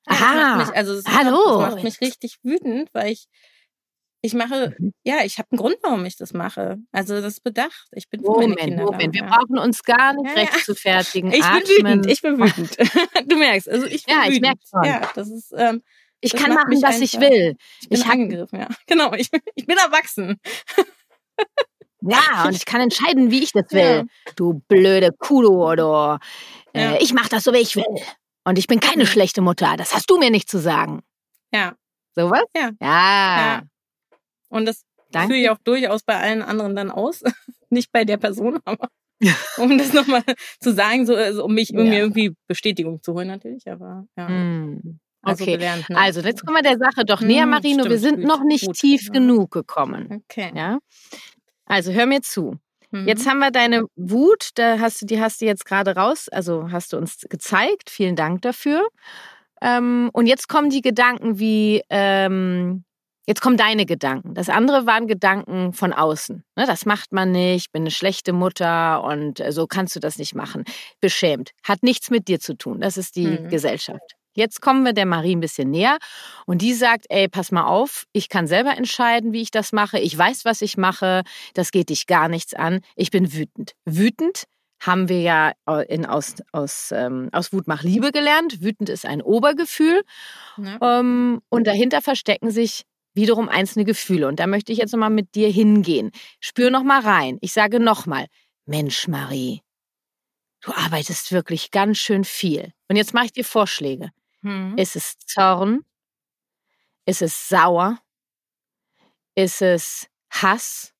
Das 0.06 0.20
Aha. 0.20 0.56
macht 0.56 0.68
mich, 0.68 0.76
also 0.76 0.92
es 0.94 1.04
Hallo. 1.06 1.58
Macht, 1.60 1.66
das 1.66 1.74
macht 1.74 1.84
mich 1.84 2.00
richtig 2.00 2.38
wütend, 2.42 2.90
weil 2.92 3.12
ich, 3.12 3.26
ich 4.22 4.34
mache, 4.34 4.74
Mhm. 4.78 4.92
ja, 5.04 5.24
ich 5.24 5.38
habe 5.38 5.48
einen 5.52 5.58
Grund, 5.58 5.76
warum 5.82 6.04
ich 6.04 6.16
das 6.16 6.32
mache. 6.32 6.78
Also 6.92 7.14
das 7.20 7.34
ist 7.34 7.42
bedacht. 7.44 7.86
Ich 7.92 8.08
bin 8.08 8.20
für 8.22 8.30
meine 8.30 8.42
Moment, 8.48 8.58
Kinder 8.60 8.84
Moment. 8.84 9.02
da. 9.16 9.20
Wir 9.20 9.26
ja. 9.28 9.36
brauchen 9.36 9.58
uns 9.58 9.82
gar 9.82 10.12
nicht 10.14 10.36
Ja, 10.36 10.42
recht 10.42 10.64
zu 10.64 10.74
fertigen. 10.74 11.30
Ich 11.32 11.38
bin 11.40 11.44
Atmen. 11.44 11.68
wütend, 11.68 12.06
ich 12.06 12.22
bin 12.22 12.38
wütend. 12.38 12.76
du 13.30 13.36
merkst, 13.36 13.68
also 13.68 13.86
ich 13.86 14.04
bin 14.04 14.14
Ja, 14.14 14.22
ich 14.24 14.28
wütend. 14.36 14.42
merk 14.42 14.58
schon. 14.68 14.84
Ja, 14.84 15.10
das 15.14 15.28
ist, 15.30 15.52
ähm, 15.56 15.82
Ich 16.24 16.32
das 16.32 16.40
kann 16.42 16.54
machen, 16.54 16.80
was 16.82 17.00
ich 17.00 17.20
will. 17.20 17.56
ich 17.80 17.88
bin 17.88 17.98
Ich 18.00 18.06
angegriffen, 18.06 18.60
ja. 18.60 18.68
Genau, 18.86 19.12
ich, 19.14 19.28
ich 19.54 19.66
bin 19.66 19.76
erwachsen. 19.76 20.40
Ja, 22.00 22.44
und 22.46 22.54
ich 22.54 22.66
kann 22.66 22.80
entscheiden, 22.80 23.30
wie 23.30 23.42
ich 23.42 23.52
das 23.52 23.70
will. 23.72 23.80
Ja. 24.06 24.32
Du 24.36 24.62
blöde 24.68 25.10
Kudo 25.12 25.70
oder 25.70 26.18
äh, 26.74 26.92
Ja. 26.94 27.00
ich 27.00 27.14
mach 27.14 27.28
das 27.28 27.44
so, 27.44 27.52
wie 27.54 27.58
ich 27.58 27.76
will. 27.76 27.84
Und 28.44 28.58
ich 28.58 28.66
bin 28.66 28.78
keine 28.80 29.06
schlechte 29.06 29.40
Mutter. 29.40 29.74
Das 29.78 29.94
hast 29.94 30.10
du 30.10 30.18
mir 30.18 30.30
nicht 30.30 30.50
zu 30.50 30.58
sagen. 30.58 31.02
Ja, 31.52 31.74
Sowas? 32.14 32.42
Ja. 32.56 32.70
Ja. 32.80 33.46
Ja. 33.56 33.62
und 34.50 34.66
das 34.66 34.84
Danke. 35.10 35.28
führe 35.34 35.38
ich 35.44 35.50
auch 35.50 35.58
durchaus 35.64 36.02
bei 36.02 36.16
allen 36.16 36.42
anderen 36.42 36.76
dann 36.76 36.90
aus. 36.90 37.22
Nicht 37.70 37.90
bei 37.90 38.04
der 38.04 38.18
Person, 38.18 38.60
aber 38.64 38.88
um 39.56 39.78
das 39.78 39.92
nochmal 39.92 40.22
zu 40.60 40.72
sagen, 40.74 41.06
so, 41.06 41.16
also 41.16 41.44
um 41.44 41.54
mich 41.54 41.70
Ja. 41.70 41.78
irgendwie, 41.78 41.96
irgendwie 41.96 42.36
Bestätigung 42.46 43.02
zu 43.02 43.14
holen 43.14 43.28
natürlich, 43.28 43.68
aber 43.68 44.06
ja. 44.16 44.28
Hm. 44.28 45.00
Also 45.24 45.44
Okay. 45.44 45.52
gelernt. 45.54 45.88
Ne? 45.90 45.96
Also, 45.98 46.20
jetzt 46.20 46.44
kommen 46.44 46.56
wir 46.58 46.62
der 46.62 46.78
Sache 46.78 47.04
doch 47.04 47.20
Hm, 47.20 47.26
näher, 47.28 47.46
Marino. 47.46 47.84
Wir 47.84 47.98
stimmt, 47.98 48.00
sind 48.00 48.16
gut, 48.20 48.26
noch 48.26 48.44
nicht 48.44 48.66
gut, 48.66 48.76
tief 48.76 49.06
ja. 49.06 49.12
genug 49.12 49.50
gekommen. 49.50 50.22
Okay. 50.30 50.52
Ja? 50.54 50.78
Also, 51.66 51.92
hör 51.92 52.06
mir 52.06 52.20
zu. 52.22 52.56
Mhm. 52.90 53.08
Jetzt 53.08 53.28
haben 53.28 53.38
wir 53.38 53.50
deine 53.50 53.86
Wut, 53.96 54.50
da 54.54 54.78
hast 54.78 55.02
du, 55.02 55.06
die 55.06 55.20
hast 55.20 55.40
du 55.40 55.46
jetzt 55.46 55.64
gerade 55.64 55.96
raus, 55.96 56.28
also 56.28 56.70
hast 56.70 56.92
du 56.92 56.96
uns 56.98 57.18
gezeigt. 57.28 57.90
Vielen 57.90 58.16
Dank 58.16 58.42
dafür. 58.42 58.86
Ähm, 59.62 60.10
und 60.12 60.26
jetzt 60.26 60.48
kommen 60.48 60.70
die 60.70 60.82
Gedanken 60.82 61.38
wie, 61.38 61.82
ähm, 61.88 62.84
jetzt 63.26 63.40
kommen 63.40 63.56
deine 63.56 63.86
Gedanken. 63.86 64.34
Das 64.34 64.48
andere 64.50 64.84
waren 64.86 65.06
Gedanken 65.06 65.72
von 65.72 65.92
außen. 65.94 66.44
Ne, 66.56 66.66
das 66.66 66.84
macht 66.86 67.12
man 67.12 67.32
nicht, 67.32 67.72
bin 67.72 67.82
eine 67.82 67.90
schlechte 67.90 68.32
Mutter 68.34 69.02
und 69.02 69.40
äh, 69.40 69.52
so 69.52 69.66
kannst 69.66 69.96
du 69.96 70.00
das 70.00 70.18
nicht 70.18 70.34
machen. 70.34 70.64
Beschämt. 71.00 71.52
Hat 71.66 71.82
nichts 71.82 72.10
mit 72.10 72.28
dir 72.28 72.38
zu 72.40 72.54
tun. 72.56 72.80
Das 72.80 72.96
ist 72.98 73.16
die 73.16 73.26
Mhm. 73.26 73.48
Gesellschaft. 73.48 74.14
Jetzt 74.34 74.60
kommen 74.60 74.84
wir 74.84 74.92
der 74.92 75.06
Marie 75.06 75.34
ein 75.34 75.40
bisschen 75.40 75.70
näher 75.70 75.98
und 76.46 76.62
die 76.62 76.74
sagt, 76.74 77.06
ey, 77.08 77.28
pass 77.28 77.52
mal 77.52 77.64
auf, 77.64 78.04
ich 78.12 78.28
kann 78.28 78.46
selber 78.46 78.76
entscheiden, 78.76 79.32
wie 79.32 79.42
ich 79.42 79.50
das 79.50 79.72
mache. 79.72 79.98
Ich 79.98 80.16
weiß, 80.16 80.44
was 80.44 80.60
ich 80.62 80.76
mache. 80.76 81.22
Das 81.54 81.70
geht 81.70 81.88
dich 81.88 82.06
gar 82.06 82.28
nichts 82.28 82.54
an. 82.54 82.80
Ich 82.96 83.10
bin 83.10 83.32
wütend. 83.32 83.72
Wütend 83.84 84.44
haben 84.80 85.08
wir 85.08 85.20
ja 85.20 85.52
in, 85.88 86.04
aus, 86.06 86.34
aus, 86.52 86.92
ähm, 86.92 87.30
aus 87.32 87.52
Wut 87.52 87.66
mach 87.66 87.82
Liebe 87.82 88.12
gelernt. 88.12 88.62
Wütend 88.62 88.88
ist 88.88 89.06
ein 89.06 89.22
Obergefühl. 89.22 90.02
Ja. 90.58 91.00
Ähm, 91.00 91.40
und 91.48 91.66
dahinter 91.66 92.02
verstecken 92.02 92.50
sich 92.50 92.84
wiederum 93.14 93.48
einzelne 93.48 93.84
Gefühle. 93.84 94.28
Und 94.28 94.40
da 94.40 94.46
möchte 94.46 94.72
ich 94.72 94.78
jetzt 94.78 94.92
nochmal 94.92 95.10
mit 95.10 95.34
dir 95.34 95.48
hingehen. 95.48 96.10
Spür 96.40 96.70
nochmal 96.70 97.00
rein. 97.00 97.38
Ich 97.40 97.52
sage 97.52 97.80
nochmal, 97.80 98.26
Mensch, 98.66 99.08
Marie, 99.08 99.62
du 100.60 100.72
arbeitest 100.72 101.32
wirklich 101.32 101.70
ganz 101.70 101.98
schön 101.98 102.24
viel. 102.24 102.72
Und 102.88 102.96
jetzt 102.96 103.14
mache 103.14 103.26
ich 103.26 103.32
dir 103.32 103.44
Vorschläge. 103.44 104.10
Hm. 104.44 104.76
Ist 104.76 104.94
es 104.94 105.18
Zorn? 105.26 105.84
Ist 107.06 107.22
es 107.22 107.48
sauer? 107.48 107.98
Ist 109.34 109.62
es 109.62 110.06
Hass? 110.30 110.94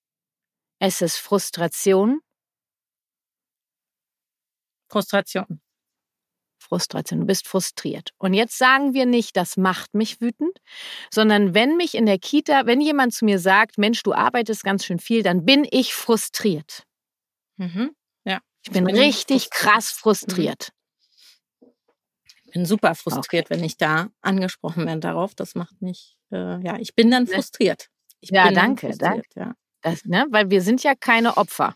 Ist 0.81 1.03
es 1.03 1.17
Frustration? 1.17 2.21
Frustration. 4.91 5.61
Frustration. 6.59 7.21
Du 7.21 7.27
bist 7.27 7.47
frustriert. 7.47 8.11
Und 8.17 8.33
jetzt 8.33 8.57
sagen 8.57 8.95
wir 8.95 9.05
nicht, 9.05 9.37
das 9.37 9.57
macht 9.59 9.95
mich 9.95 10.21
wütend, 10.21 10.59
sondern 11.11 11.55
wenn 11.55 11.77
mich 11.77 11.95
in 11.95 12.07
der 12.07 12.19
Kita, 12.19 12.65
wenn 12.65 12.81
jemand 12.81 13.13
zu 13.13 13.27
mir 13.27 13.39
sagt, 13.39 13.77
Mensch, 13.77 14.03
du 14.03 14.15
arbeitest 14.15 14.65
ganz 14.65 14.85
schön 14.85 14.99
viel, 14.99 15.23
dann 15.23 15.45
bin 15.45 15.67
ich 15.71 15.95
frustriert. 15.95 16.85
Mhm. 17.57 17.95
Ja. 18.25 18.41
Ich 18.63 18.73
bin, 18.73 18.85
bin 18.85 18.97
richtig 18.97 19.45
frustriert. 19.45 19.75
krass 19.75 19.91
frustriert. 19.91 20.74
Ich 22.55 22.61
bin 22.61 22.67
super 22.67 22.95
frustriert, 22.95 23.47
okay. 23.47 23.57
wenn 23.57 23.65
ich 23.65 23.79
da 23.79 24.11
angesprochen 24.21 24.87
werde 24.87 25.01
darauf. 25.01 25.35
Das 25.35 25.57
macht 25.57 25.83
mich, 25.83 26.17
äh, 26.31 26.63
ja, 26.65 26.79
ich 26.79 26.95
bin 26.95 27.11
dann 27.11 27.27
frustriert. 27.27 27.89
Ich 28.21 28.31
ja, 28.31 28.53
danke, 28.53 28.97
danke. 28.97 29.29
Ja. 29.35 29.55
Das, 29.81 30.05
ne, 30.05 30.27
weil 30.31 30.51
wir 30.51 30.63
sind 30.63 30.85
ja 30.85 30.95
keine 30.95 31.37
Opfer 31.37 31.75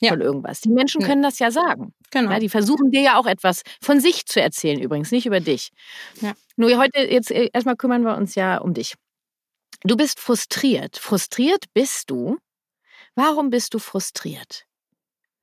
ja. 0.00 0.10
von 0.10 0.20
irgendwas. 0.20 0.62
Die 0.62 0.70
Menschen 0.70 1.00
können 1.00 1.22
das 1.22 1.38
ja 1.38 1.52
sagen. 1.52 1.94
Genau. 2.10 2.32
Ja, 2.32 2.40
die 2.40 2.48
versuchen 2.48 2.90
dir 2.90 3.02
ja 3.02 3.20
auch 3.20 3.26
etwas 3.26 3.62
von 3.80 4.00
sich 4.00 4.26
zu 4.26 4.42
erzählen, 4.42 4.80
übrigens, 4.80 5.12
nicht 5.12 5.26
über 5.26 5.38
dich. 5.38 5.70
Ja. 6.20 6.34
Nur 6.56 6.76
heute, 6.76 6.98
jetzt 6.98 7.30
äh, 7.30 7.48
erstmal 7.52 7.76
kümmern 7.76 8.02
wir 8.02 8.16
uns 8.16 8.34
ja 8.34 8.58
um 8.58 8.74
dich. 8.74 8.94
Du 9.84 9.96
bist 9.96 10.18
frustriert. 10.18 10.96
Frustriert 10.96 11.66
bist 11.72 12.10
du. 12.10 12.36
Warum 13.14 13.50
bist 13.50 13.74
du 13.74 13.78
frustriert? 13.78 14.66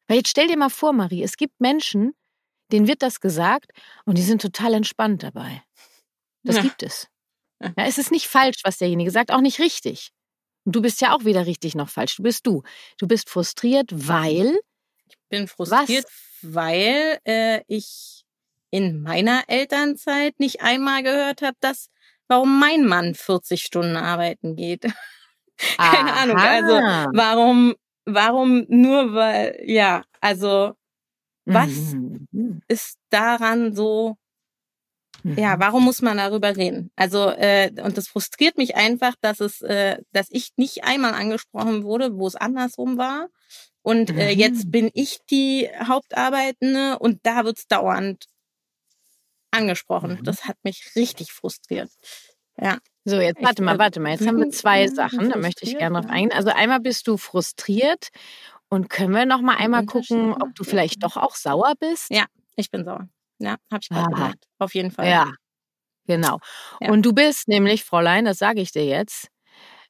Weil 0.10 0.18
jetzt 0.18 0.30
stell 0.30 0.48
dir 0.48 0.58
mal 0.58 0.70
vor, 0.70 0.92
Marie, 0.92 1.24
es 1.24 1.38
gibt 1.38 1.62
Menschen, 1.62 2.16
denen 2.72 2.88
wird 2.88 3.02
das 3.02 3.20
gesagt 3.20 3.72
und 4.06 4.18
die 4.18 4.24
sind 4.24 4.42
total 4.42 4.74
entspannt 4.74 5.24
dabei. 5.24 5.64
Das 6.44 6.58
ja. 6.58 6.62
gibt 6.62 6.84
es. 6.84 7.08
Ja, 7.62 7.86
es 7.86 7.98
ist 7.98 8.12
nicht 8.12 8.28
falsch, 8.28 8.58
was 8.64 8.78
derjenige 8.78 9.12
sagt, 9.12 9.32
auch 9.32 9.42
nicht 9.42 9.60
richtig. 9.60 10.12
Und 10.66 10.76
du 10.76 10.82
bist 10.82 11.02
ja 11.02 11.16
auch 11.16 11.24
weder 11.24 11.46
richtig 11.46 11.76
noch 11.76 11.90
falsch. 11.90 12.16
Du 12.16 12.24
bist 12.24 12.46
du. 12.46 12.64
Du 12.98 13.08
bist 13.08 13.30
frustriert, 13.30 13.90
weil. 13.92 14.60
Ich 15.08 15.18
bin 15.30 15.48
frustriert, 15.48 16.06
was? 16.06 16.56
weil 16.56 17.20
äh, 17.26 17.62
ich 17.68 18.24
in 18.72 19.02
meiner 19.02 19.44
Elternzeit 19.48 20.40
nicht 20.40 20.62
einmal 20.62 21.04
gehört 21.04 21.42
habe, 21.42 21.56
dass 21.60 21.90
warum 22.28 22.60
mein 22.60 22.86
Mann 22.86 23.14
40 23.14 23.62
Stunden 23.64 23.96
arbeiten 23.96 24.56
geht. 24.56 24.84
Keine 25.78 26.12
Aha. 26.12 26.24
Ahnung. 26.24 26.38
Also 26.38 26.74
warum, 27.14 27.76
warum 28.06 28.66
nur 28.70 29.14
weil, 29.14 29.62
ja, 29.66 30.04
also 30.22 30.74
was 31.46 31.94
mhm. 31.94 32.62
ist 32.68 32.98
daran 33.10 33.76
so 33.76 34.18
ja, 35.24 35.56
mhm. 35.56 35.60
warum 35.62 35.84
muss 35.86 36.02
man 36.02 36.18
darüber 36.18 36.56
reden? 36.58 36.92
Also, 36.96 37.30
äh, 37.30 37.72
und 37.82 37.98
das 37.98 38.08
frustriert 38.08 38.58
mich 38.58 38.76
einfach, 38.76 39.16
dass 39.22 39.40
es, 39.40 39.62
äh, 39.62 39.98
dass 40.12 40.28
ich 40.30 40.52
nicht 40.58 40.84
einmal 40.84 41.14
angesprochen 41.14 41.84
wurde, 41.84 42.18
wo 42.18 42.28
es 42.28 42.36
andersrum 42.36 42.98
war. 42.98 43.30
Und 43.82 44.12
äh, 44.12 44.32
jetzt 44.32 44.66
mhm. 44.66 44.72
bin 44.72 44.92
ich 44.94 45.20
die 45.30 45.70
Hauptarbeitende 45.80 47.00
und 47.00 47.20
da 47.24 47.46
wird's 47.46 47.68
dauernd 47.68 48.26
angesprochen. 49.52 50.18
Mhm. 50.20 50.24
Das 50.24 50.46
hat 50.46 50.58
mich 50.64 50.92
richtig 50.96 51.32
frustriert. 51.32 51.90
Ja. 52.60 52.80
So, 53.06 53.20
jetzt 53.20 53.42
warte 53.42 53.64
mal, 53.64 53.76
äh, 53.76 53.80
warte 53.80 54.00
mal. 54.00 54.12
Jetzt 54.12 54.26
haben 54.26 54.40
wir 54.40 54.50
zwei 54.50 54.88
Sachen, 54.88 55.30
da 55.30 55.38
möchte 55.38 55.66
ich 55.66 55.78
gerne 55.78 56.02
drauf 56.02 56.10
eingehen. 56.10 56.32
Also 56.32 56.50
einmal 56.50 56.80
bist 56.80 57.08
du 57.08 57.18
frustriert 57.18 58.10
und 58.74 58.90
können 58.90 59.14
wir 59.14 59.28
noch 59.28 59.42
mal 59.42 59.58
einmal 59.58 59.86
gucken, 59.86 60.34
ob 60.34 60.56
du 60.56 60.64
vielleicht 60.64 61.04
doch 61.04 61.16
auch 61.16 61.36
sauer 61.36 61.76
bist? 61.80 62.08
Ja, 62.10 62.26
ich 62.56 62.72
bin 62.72 62.84
sauer. 62.84 63.08
Ja, 63.38 63.58
habe 63.72 63.82
ich 63.82 63.90
gerade 63.90 64.10
gemacht. 64.10 64.48
Auf 64.58 64.74
jeden 64.74 64.90
Fall. 64.90 65.08
Ja, 65.08 65.32
genau. 66.08 66.40
Ja. 66.82 66.90
Und 66.90 67.04
du 67.04 67.14
bist 67.14 67.48
nämlich, 67.48 67.84
Fräulein, 67.84 68.26
das 68.26 68.40
sage 68.40 68.62
ich 68.62 68.72
dir 68.72 68.84
jetzt, 68.84 69.28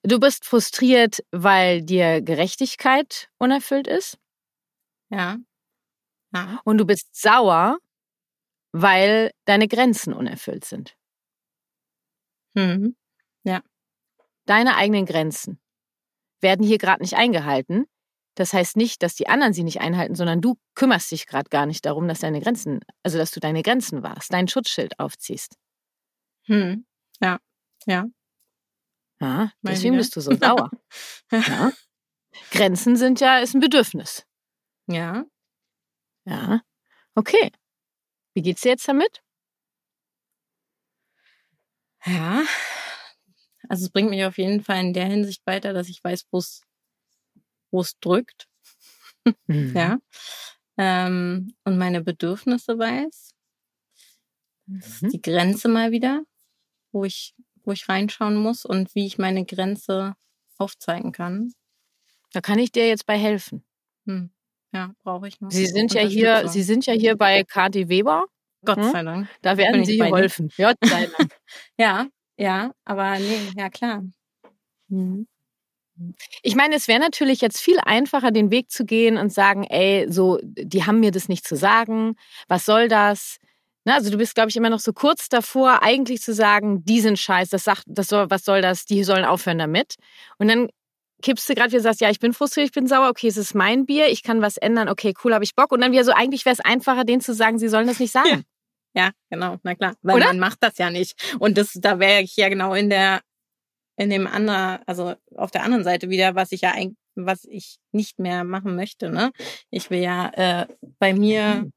du 0.04 0.20
bist 0.20 0.44
frustriert, 0.44 1.24
weil 1.32 1.82
dir 1.82 2.22
Gerechtigkeit 2.22 3.30
unerfüllt 3.38 3.88
ist. 3.88 4.18
Ja. 5.10 5.38
ja. 6.34 6.60
Und 6.66 6.78
du 6.78 6.86
bist 6.86 7.16
sauer, 7.16 7.78
weil 8.74 9.32
deine 9.46 9.70
Grenzen 9.70 10.13
unerfüllt 10.13 10.66
sind. 10.66 10.98
Mhm. 12.54 12.98
Ja. 13.46 13.62
Deine 14.46 14.75
eigenen 14.75 15.06
Grenzen 15.06 15.62
werden 16.42 16.66
hier 16.66 16.80
gerade 16.80 17.02
nicht 17.02 17.16
eingehalten. 17.16 17.86
Das 18.36 18.54
heißt 18.54 18.78
nicht, 18.78 19.04
dass 19.04 19.16
die 19.16 19.28
anderen 19.28 19.54
sie 19.54 19.63
nicht 19.63 19.82
einhalten, 19.82 20.16
sondern 20.16 20.42
du 20.42 20.58
kümmerst 20.75 21.12
dich 21.12 21.28
gerade 21.28 21.50
gar 21.50 21.66
nicht 21.66 21.86
darum, 21.86 22.08
dass 22.08 22.22
deine 22.22 22.42
Grenzen, 22.42 22.80
also 23.04 23.18
dass 23.18 23.32
du 23.32 23.40
deine 23.40 23.62
Grenzen 23.62 24.02
warst, 24.02 24.34
dein 24.34 24.48
Schutzschild 24.48 25.00
aufziehst. 25.00 25.58
Hm. 26.46 26.86
Ja, 27.22 27.40
ja. 27.86 28.06
Ja, 29.20 29.52
deswegen 29.62 29.96
bist 29.96 30.16
du 30.16 30.22
so 30.22 30.36
sauer. 30.36 30.70
ja. 31.32 31.72
Grenzen 32.52 32.98
sind 32.98 33.20
ja, 33.20 33.40
ist 33.40 33.54
ein 33.54 33.62
Bedürfnis. 33.62 34.25
Ja. 34.88 35.25
Ja. 36.25 36.62
Okay. 37.16 37.52
Wie 38.34 38.42
geht's 38.42 38.62
dir 38.62 38.70
jetzt 38.70 38.88
damit? 38.88 39.22
Ja. 42.06 42.44
Also 43.70 43.86
es 43.86 43.92
bringt 43.92 44.10
mich 44.10 44.25
auf 44.25 44.38
jeden 44.38 44.62
Fall 44.62 44.82
in 44.82 44.94
der 44.94 45.06
Hinsicht 45.06 45.46
weiter, 45.46 45.74
dass 45.74 45.88
ich 45.88 46.04
weiß, 46.04 46.25
wo 46.32 46.40
es 46.40 46.63
wo 47.74 47.82
es 47.82 48.00
drückt. 48.00 48.48
Mhm. 49.48 49.74
Ja. 49.75 50.00
Ähm, 50.77 51.53
und 51.63 51.77
meine 51.77 52.01
Bedürfnisse 52.01 52.77
weiß. 52.77 53.34
Mhm. 54.68 55.10
Die 55.10 55.22
Grenze 55.22 55.68
mal 55.68 55.92
wieder, 55.92 56.24
wo 56.92 57.03
ich, 57.03 57.36
wo 57.63 57.72
ich 57.72 57.89
reinschauen 57.89 58.36
muss 58.36 58.65
und 58.65 58.94
wie 58.96 59.06
ich 59.06 59.18
meine 59.18 59.46
Grenze 59.46 60.15
aufzeigen 60.58 61.12
kann. 61.12 61.53
Da 62.32 62.42
kann 62.42 62.60
ich 62.60 62.72
dir 62.72 62.88
jetzt 62.88 63.06
bei 63.06 63.18
helfen. 63.18 63.63
Hm. 64.06 64.32
Ja, 64.74 64.94
brauche 65.03 65.27
ich 65.27 65.39
noch. 65.39 65.51
Sie 65.51 65.68
sind 65.68 65.94
ja 65.94 66.01
hier, 66.01 66.48
Sie 66.48 66.63
sind 66.63 66.86
ja 66.86 66.94
hier 66.94 67.15
bei 67.15 67.44
KD 67.44 67.89
Weber. 67.89 68.25
Gott 68.65 68.77
hm? 68.77 68.92
sei 68.92 69.03
Dank. 69.03 69.30
Da 69.42 69.58
werden 69.58 69.86
Sie 69.86 69.98
geholfen. 69.98 70.50
Gott 70.58 70.77
sei 70.84 71.08
Dank. 71.08 71.32
ja, 71.77 72.08
ja, 72.38 72.74
aber 72.86 73.20
nee, 73.20 73.51
ja 73.56 73.70
klar. 73.70 74.03
Mhm. 74.88 75.27
Ich 76.41 76.55
meine, 76.55 76.75
es 76.75 76.88
wäre 76.88 77.00
natürlich 77.00 77.41
jetzt 77.41 77.62
viel 77.62 77.79
einfacher, 77.79 78.31
den 78.31 78.51
Weg 78.51 78.71
zu 78.71 78.85
gehen 78.85 79.17
und 79.17 79.31
sagen, 79.31 79.63
ey, 79.63 80.07
so, 80.09 80.39
die 80.41 80.85
haben 80.85 81.00
mir 81.00 81.12
das 81.12 81.29
nicht 81.29 81.47
zu 81.47 81.55
sagen. 81.55 82.15
Was 82.47 82.65
soll 82.65 82.88
das? 82.88 83.38
Ne, 83.85 83.93
also 83.93 84.09
du 84.09 84.17
bist, 84.17 84.33
glaube 84.33 84.50
ich, 84.50 84.55
immer 84.55 84.69
noch 84.69 84.79
so 84.79 84.93
kurz 84.93 85.29
davor, 85.29 85.83
eigentlich 85.83 86.21
zu 86.21 86.33
sagen, 86.33 86.85
die 86.85 87.01
sind 87.01 87.19
scheiß, 87.19 87.50
das 87.50 87.65
sagt, 87.65 87.83
das 87.85 88.07
soll, 88.07 88.29
was 88.29 88.45
soll 88.45 88.62
das, 88.62 88.85
die 88.85 89.03
sollen 89.03 89.25
aufhören 89.25 89.57
damit. 89.57 89.95
Und 90.38 90.47
dann 90.47 90.69
kippst 91.21 91.50
du 91.50 91.53
gerade 91.53 91.71
wieder 91.71 91.81
sagst, 91.81 92.01
ja, 92.01 92.09
ich 92.09 92.19
bin 92.19 92.33
frustriert, 92.33 92.67
ich 92.67 92.71
bin 92.71 92.88
sauer, 92.88 93.09
okay, 93.09 93.27
es 93.27 93.38
ist 93.38 93.55
mein 93.55 93.85
Bier, 93.85 94.07
ich 94.07 94.23
kann 94.23 94.41
was 94.41 94.57
ändern, 94.57 94.88
okay, 94.89 95.13
cool, 95.23 95.33
habe 95.33 95.43
ich 95.43 95.55
Bock. 95.55 95.71
Und 95.71 95.81
dann 95.81 95.91
wieder 95.91 96.05
so, 96.05 96.13
eigentlich 96.13 96.45
wäre 96.45 96.53
es 96.53 96.59
einfacher, 96.59 97.03
denen 97.03 97.21
zu 97.21 97.33
sagen, 97.33 97.59
sie 97.59 97.67
sollen 97.67 97.88
das 97.88 98.00
nicht 98.00 98.12
sagen. 98.12 98.29
Ja. 98.29 98.41
Ja, 98.95 99.09
genau, 99.31 99.57
na 99.63 99.73
klar. 99.73 99.95
Weil 100.03 100.17
Oder? 100.17 100.27
man 100.27 100.39
macht 100.39 100.59
das 100.62 100.77
ja 100.77 100.91
nicht. 100.91 101.35
Und 101.39 101.57
das, 101.57 101.73
da 101.73 102.00
wäre 102.00 102.21
ich 102.21 102.35
ja 102.38 102.50
genau 102.50 102.75
in 102.75 102.91
der 102.91 103.21
in 103.95 104.09
dem 104.09 104.27
anderen, 104.27 104.79
also 104.85 105.13
auf 105.35 105.51
der 105.51 105.63
anderen 105.63 105.83
Seite 105.83 106.09
wieder, 106.09 106.35
was 106.35 106.51
ich 106.51 106.62
ja 106.62 106.71
eigentlich, 106.71 106.97
was 107.15 107.45
ich 107.45 107.77
nicht 107.91 108.19
mehr 108.19 108.43
machen 108.43 108.75
möchte. 108.75 109.09
Ne? 109.09 109.31
Ich 109.69 109.89
will 109.89 110.00
ja 110.00 110.29
äh, 110.33 110.67
bei 111.00 111.13
mir 111.13 111.63
mhm. 111.65 111.73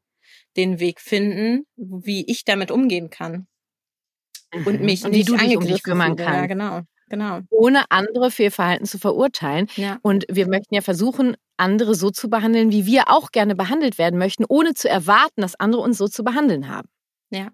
den 0.57 0.81
Weg 0.81 1.01
finden, 1.01 1.67
wie 1.77 2.25
ich 2.27 2.45
damit 2.45 2.71
umgehen 2.71 3.11
kann. 3.11 3.47
Und 4.53 4.81
mhm. 4.81 4.87
mich 4.87 5.05
und 5.05 5.11
nicht 5.11 5.29
wie 5.29 5.33
du 5.33 5.37
dich 5.37 5.57
um 5.57 5.67
dich 5.67 5.83
kümmern 5.83 6.17
kannst. 6.17 6.41
Ja, 6.41 6.47
genau. 6.47 6.83
Genau. 7.09 7.41
Ohne 7.51 7.89
andere 7.91 8.33
für 8.33 8.45
ihr 8.45 8.53
Verhalten 8.53 8.85
zu 8.85 8.99
verurteilen. 8.99 9.69
Ja. 9.77 9.99
Und 10.03 10.25
wir 10.29 10.49
möchten 10.49 10.75
ja 10.75 10.81
versuchen, 10.81 11.37
andere 11.57 11.95
so 11.95 12.11
zu 12.11 12.29
behandeln, 12.29 12.73
wie 12.73 12.85
wir 12.85 13.09
auch 13.09 13.31
gerne 13.31 13.55
behandelt 13.55 13.97
werden 13.99 14.19
möchten, 14.19 14.45
ohne 14.49 14.75
zu 14.75 14.89
erwarten, 14.89 15.41
dass 15.41 15.55
andere 15.55 15.83
uns 15.83 15.99
so 15.99 16.09
zu 16.09 16.25
behandeln 16.25 16.69
haben. 16.69 16.89
Ja. 17.31 17.51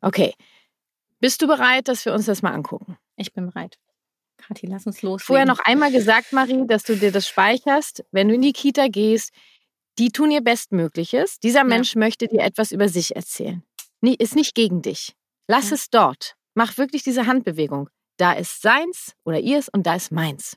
Okay. 0.00 0.34
Bist 1.20 1.40
du 1.42 1.46
bereit, 1.46 1.86
dass 1.86 2.04
wir 2.04 2.12
uns 2.12 2.26
das 2.26 2.42
mal 2.42 2.52
angucken? 2.52 2.98
Ich 3.16 3.32
bin 3.32 3.46
bereit. 3.46 3.78
Kathi, 4.36 4.66
lass 4.66 4.86
uns 4.86 5.02
los. 5.02 5.22
Vorher 5.22 5.46
noch 5.46 5.60
einmal 5.60 5.92
gesagt, 5.92 6.32
Marie, 6.32 6.66
dass 6.66 6.82
du 6.82 6.96
dir 6.96 7.12
das 7.12 7.28
speicherst, 7.28 8.04
wenn 8.10 8.28
du 8.28 8.34
in 8.34 8.42
die 8.42 8.52
Kita 8.52 8.88
gehst. 8.88 9.32
Die 9.98 10.10
tun 10.10 10.30
ihr 10.30 10.40
Bestmögliches. 10.40 11.38
Dieser 11.38 11.60
ja. 11.60 11.64
Mensch 11.64 11.94
möchte 11.94 12.26
dir 12.26 12.40
etwas 12.40 12.72
über 12.72 12.88
sich 12.88 13.14
erzählen. 13.14 13.62
Nee, 14.00 14.16
ist 14.18 14.34
nicht 14.34 14.54
gegen 14.54 14.82
dich. 14.82 15.14
Lass 15.46 15.70
ja. 15.70 15.76
es 15.76 15.88
dort. 15.88 16.34
Mach 16.54 16.76
wirklich 16.78 17.02
diese 17.02 17.26
Handbewegung. 17.26 17.88
Da 18.16 18.32
ist 18.32 18.60
seins 18.60 19.14
oder 19.24 19.40
ihrs 19.40 19.68
und 19.68 19.86
da 19.86 19.94
ist 19.94 20.12
meins. 20.12 20.56